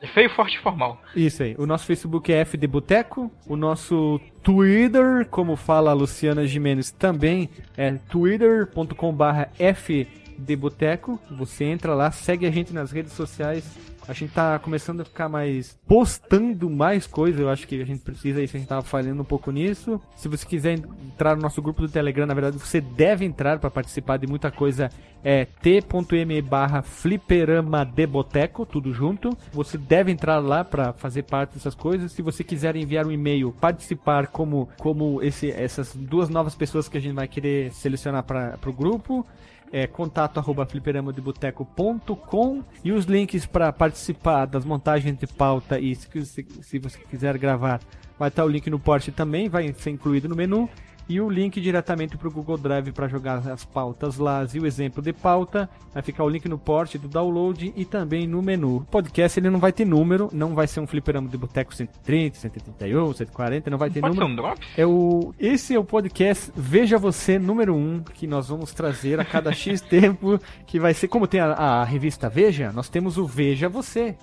é 0.00 0.06
feio, 0.08 0.30
forte 0.30 0.56
e 0.56 0.60
formal. 0.60 1.00
Isso 1.14 1.42
aí. 1.42 1.54
O 1.58 1.66
nosso 1.66 1.84
Facebook 1.84 2.32
é 2.32 2.40
FD 2.44 2.66
Boteco. 2.66 3.30
O 3.46 3.54
nosso 3.54 4.18
Twitter, 4.42 5.26
como 5.28 5.56
fala 5.56 5.90
a 5.90 5.94
Luciana 5.94 6.46
Jimenez, 6.46 6.90
também 6.90 7.50
é 7.76 7.92
twitter.com/barra 7.92 9.50
FDBoteco. 9.58 11.20
Você 11.32 11.64
entra 11.64 11.94
lá, 11.94 12.10
segue 12.10 12.46
a 12.46 12.50
gente 12.50 12.72
nas 12.72 12.90
redes 12.90 13.12
sociais 13.12 13.89
a 14.10 14.12
gente 14.12 14.32
tá 14.32 14.58
começando 14.58 15.02
a 15.02 15.04
ficar 15.04 15.28
mais 15.28 15.78
postando 15.86 16.68
mais 16.68 17.06
coisas. 17.06 17.40
Eu 17.40 17.48
acho 17.48 17.64
que 17.64 17.80
a 17.80 17.86
gente 17.86 18.00
precisa 18.00 18.42
isso. 18.42 18.56
A 18.56 18.58
gente 18.58 18.68
tava 18.68 18.82
falhando 18.82 19.22
um 19.22 19.24
pouco 19.24 19.52
nisso. 19.52 20.00
Se 20.16 20.26
você 20.26 20.44
quiser 20.44 20.72
entrar 20.72 21.36
no 21.36 21.42
nosso 21.42 21.62
grupo 21.62 21.80
do 21.82 21.88
Telegram, 21.88 22.26
na 22.26 22.34
verdade 22.34 22.58
você 22.58 22.80
deve 22.80 23.24
entrar 23.24 23.60
para 23.60 23.70
participar 23.70 24.16
de 24.16 24.26
muita 24.26 24.50
coisa. 24.50 24.90
É 25.22 25.44
t.me 25.44 26.42
barra 26.42 26.82
fliperama 26.82 27.84
de 27.84 28.04
boteco, 28.04 28.66
tudo 28.66 28.92
junto. 28.92 29.30
Você 29.52 29.78
deve 29.78 30.10
entrar 30.10 30.40
lá 30.40 30.64
para 30.64 30.92
fazer 30.92 31.22
parte 31.22 31.54
dessas 31.54 31.76
coisas. 31.76 32.10
Se 32.10 32.20
você 32.20 32.42
quiser 32.42 32.74
enviar 32.74 33.06
um 33.06 33.12
e-mail, 33.12 33.54
participar 33.60 34.26
como, 34.26 34.68
como 34.76 35.22
esse, 35.22 35.52
essas 35.52 35.94
duas 35.94 36.28
novas 36.28 36.56
pessoas 36.56 36.88
que 36.88 36.98
a 36.98 37.00
gente 37.00 37.14
vai 37.14 37.28
querer 37.28 37.70
selecionar 37.72 38.24
para 38.24 38.58
o 38.66 38.72
grupo 38.72 39.24
é 39.72 39.86
contato 39.86 40.38
arroba 40.38 40.66
fliperamadeboteco.com 40.66 42.62
e 42.84 42.92
os 42.92 43.04
links 43.04 43.46
para 43.46 43.72
participar 43.72 44.46
das 44.46 44.64
montagens 44.64 45.16
de 45.16 45.26
pauta 45.26 45.78
e 45.78 45.94
se, 45.94 46.08
se, 46.24 46.46
se, 46.60 46.78
você 46.78 46.98
quiser 46.98 47.38
gravar 47.38 47.80
vai 48.18 48.28
estar 48.28 48.44
o 48.44 48.48
link 48.48 48.68
no 48.68 48.78
post 48.78 49.12
também, 49.12 49.48
vai 49.48 49.72
ser 49.72 49.90
incluído 49.90 50.28
no 50.28 50.36
menu 50.36 50.68
e 51.08 51.20
o 51.20 51.28
link 51.28 51.60
diretamente 51.60 52.16
para 52.16 52.28
o 52.28 52.30
Google 52.30 52.56
Drive 52.56 52.92
para 52.92 53.08
jogar 53.08 53.38
as 53.48 53.64
pautas 53.64 54.16
lá 54.16 54.46
e 54.52 54.60
o 54.60 54.66
exemplo 54.66 55.02
de 55.02 55.12
pauta. 55.12 55.68
Vai 55.92 56.02
ficar 56.02 56.24
o 56.24 56.28
link 56.28 56.48
no 56.48 56.58
port 56.58 56.96
do 56.96 57.08
download 57.08 57.72
e 57.76 57.84
também 57.84 58.26
no 58.26 58.40
menu. 58.42 58.76
O 58.76 58.84
podcast 58.84 59.38
ele 59.38 59.50
não 59.50 59.58
vai 59.58 59.72
ter 59.72 59.84
número, 59.84 60.28
não 60.32 60.54
vai 60.54 60.66
ser 60.66 60.80
um 60.80 60.86
fliperama 60.86 61.28
de 61.28 61.36
boteco 61.36 61.74
130, 61.74 62.36
131, 62.38 63.12
140, 63.14 63.70
não 63.70 63.78
vai 63.78 63.90
ter 63.90 64.00
Pode 64.00 64.14
número. 64.16 64.26
Ser 64.26 64.32
um 64.32 64.36
drop? 64.36 64.66
É 64.76 64.86
o, 64.86 65.34
esse 65.38 65.74
é 65.74 65.78
o 65.78 65.84
podcast 65.84 66.52
Veja 66.54 66.98
Você 66.98 67.38
número 67.38 67.74
1 67.74 68.04
que 68.14 68.26
nós 68.26 68.48
vamos 68.48 68.72
trazer 68.72 69.18
a 69.18 69.24
cada 69.24 69.52
X 69.52 69.80
tempo, 69.82 70.40
que 70.66 70.78
vai 70.78 70.94
ser 70.94 71.08
como 71.08 71.26
tem 71.26 71.40
a, 71.40 71.52
a 71.52 71.84
revista 71.84 72.28
Veja, 72.28 72.72
nós 72.72 72.88
temos 72.88 73.18
o 73.18 73.26
Veja 73.26 73.68
Você. 73.68 74.16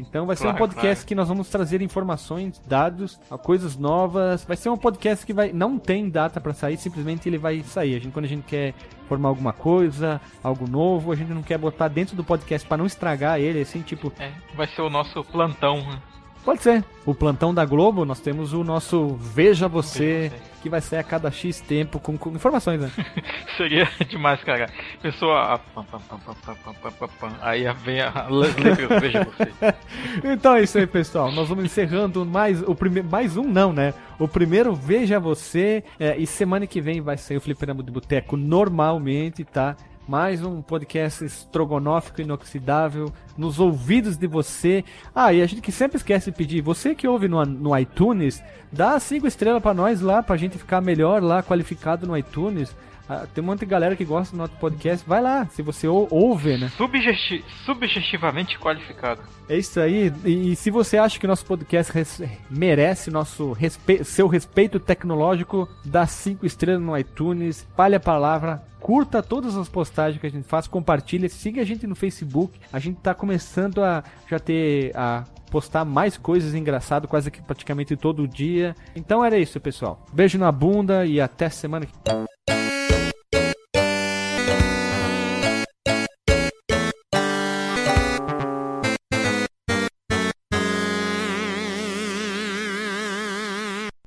Então 0.00 0.26
vai 0.26 0.36
claro, 0.36 0.50
ser 0.50 0.54
um 0.54 0.58
podcast 0.58 0.96
claro. 0.96 1.06
que 1.08 1.14
nós 1.14 1.28
vamos 1.28 1.48
trazer 1.48 1.82
informações, 1.82 2.60
dados, 2.66 3.20
coisas 3.42 3.76
novas. 3.76 4.44
Vai 4.44 4.56
ser 4.56 4.70
um 4.70 4.76
podcast 4.76 5.24
que 5.24 5.32
vai 5.32 5.52
não 5.52 5.78
tem 5.78 6.08
data 6.08 6.40
para 6.40 6.52
sair, 6.52 6.76
simplesmente 6.76 7.28
ele 7.28 7.38
vai 7.38 7.62
sair. 7.62 7.96
A 7.96 7.98
gente 7.98 8.12
quando 8.12 8.24
a 8.24 8.28
gente 8.28 8.44
quer 8.44 8.74
formar 9.08 9.28
alguma 9.28 9.52
coisa, 9.52 10.20
algo 10.42 10.68
novo, 10.68 11.10
a 11.10 11.16
gente 11.16 11.32
não 11.32 11.42
quer 11.42 11.58
botar 11.58 11.88
dentro 11.88 12.14
do 12.14 12.22
podcast 12.22 12.66
para 12.66 12.76
não 12.76 12.86
estragar 12.86 13.40
ele, 13.40 13.60
assim, 13.60 13.82
tipo, 13.82 14.12
é, 14.18 14.30
vai 14.54 14.68
ser 14.68 14.82
o 14.82 14.90
nosso 14.90 15.24
plantão. 15.24 15.78
Né? 15.78 15.98
Pode 16.44 16.62
ser. 16.62 16.84
O 17.04 17.14
plantão 17.14 17.52
da 17.52 17.64
Globo, 17.64 18.04
nós 18.04 18.20
temos 18.20 18.52
o 18.52 18.64
nosso 18.64 19.14
Veja 19.16 19.68
Você, 19.68 20.32
que 20.62 20.70
vai 20.70 20.80
ser 20.80 20.96
a 20.96 21.02
cada 21.02 21.30
X 21.30 21.60
tempo 21.60 21.98
com, 21.98 22.16
com 22.16 22.30
informações, 22.30 22.80
né? 22.80 22.90
Seria 23.56 23.88
demais, 24.08 24.42
cara. 24.42 24.70
Pessoa. 25.02 25.60
Aí 27.42 27.64
vem 27.84 28.00
a 28.00 28.26
letra 28.28 29.00
Veja 29.00 29.24
Você. 29.24 29.52
então 30.24 30.56
é 30.56 30.62
isso 30.62 30.78
aí, 30.78 30.86
pessoal. 30.86 31.30
Nós 31.30 31.48
vamos 31.48 31.64
encerrando 31.64 32.24
mais 32.24 32.62
o 32.62 32.74
primeiro. 32.74 33.08
Mais 33.08 33.36
um 33.36 33.44
não, 33.44 33.72
né? 33.72 33.92
O 34.18 34.26
primeiro 34.26 34.74
Veja 34.74 35.20
Você. 35.20 35.84
É, 35.98 36.16
e 36.16 36.26
semana 36.26 36.66
que 36.66 36.80
vem 36.80 37.00
vai 37.00 37.18
sair 37.18 37.36
o 37.36 37.40
Fliperama 37.40 37.82
de 37.82 37.90
Boteco 37.90 38.36
normalmente, 38.36 39.44
tá? 39.44 39.76
Mais 40.10 40.44
um 40.44 40.60
podcast 40.60 41.24
estrogonófico 41.24 42.20
inoxidável 42.20 43.12
nos 43.38 43.60
ouvidos 43.60 44.16
de 44.16 44.26
você. 44.26 44.84
Ah, 45.14 45.32
e 45.32 45.40
a 45.40 45.46
gente 45.46 45.62
que 45.62 45.70
sempre 45.70 45.98
esquece 45.98 46.32
de 46.32 46.36
pedir, 46.36 46.60
você 46.62 46.96
que 46.96 47.06
ouve 47.06 47.28
no, 47.28 47.44
no 47.44 47.78
iTunes, 47.78 48.42
dá 48.72 48.98
cinco 48.98 49.28
estrelas 49.28 49.62
para 49.62 49.72
nós 49.72 50.00
lá, 50.00 50.20
pra 50.20 50.36
gente 50.36 50.58
ficar 50.58 50.80
melhor 50.80 51.22
lá, 51.22 51.44
qualificado 51.44 52.08
no 52.08 52.18
iTunes. 52.18 52.74
Ah, 53.12 53.26
tem 53.26 53.42
um 53.42 53.46
monte 53.48 53.60
de 53.60 53.66
galera 53.66 53.96
que 53.96 54.04
gosta 54.04 54.36
do 54.36 54.38
nosso 54.38 54.52
podcast. 54.52 55.04
Vai 55.04 55.20
lá, 55.20 55.44
se 55.46 55.62
você 55.62 55.88
ou, 55.88 56.06
ouve, 56.12 56.56
né? 56.56 56.68
Subjeti 56.76 57.44
subjetivamente 57.66 58.56
qualificado. 58.56 59.20
É 59.48 59.58
isso 59.58 59.80
aí. 59.80 60.12
E, 60.24 60.52
e, 60.52 60.56
se 60.56 60.70
você 60.70 60.96
acha 60.96 61.18
que 61.18 61.26
nosso 61.26 61.44
podcast 61.44 61.92
merece 62.48 63.10
nosso 63.10 63.50
respe 63.50 64.04
seu 64.04 64.28
respeito 64.28 64.78
tecnológico, 64.78 65.68
dá 65.84 66.06
cinco 66.06 66.46
estrelas 66.46 66.80
no 66.80 66.96
iTunes, 66.96 67.56
espalhe 67.56 67.96
a 67.96 68.00
palavra, 68.00 68.62
curta 68.78 69.20
todas 69.20 69.56
as 69.56 69.68
postagens 69.68 70.20
que 70.20 70.28
a 70.28 70.30
gente 70.30 70.46
faz, 70.46 70.68
compartilha, 70.68 71.28
siga 71.28 71.62
a 71.62 71.64
gente 71.64 71.88
no 71.88 71.96
Facebook. 71.96 72.60
A 72.72 72.78
gente 72.78 72.98
está 72.98 73.12
começando 73.12 73.82
a 73.82 74.04
já 74.28 74.38
ter 74.38 74.96
a 74.96 75.24
postar 75.50 75.84
mais 75.84 76.16
coisas 76.16 76.54
engraçadas 76.54 77.10
quase 77.10 77.28
que 77.28 77.42
praticamente 77.42 77.96
todo 77.96 78.28
dia. 78.28 78.76
Então 78.94 79.24
era 79.24 79.36
isso, 79.36 79.58
pessoal. 79.58 80.06
Beijo 80.12 80.38
na 80.38 80.52
bunda 80.52 81.04
e 81.04 81.20
até 81.20 81.48
semana 81.48 81.86
que 81.86 81.92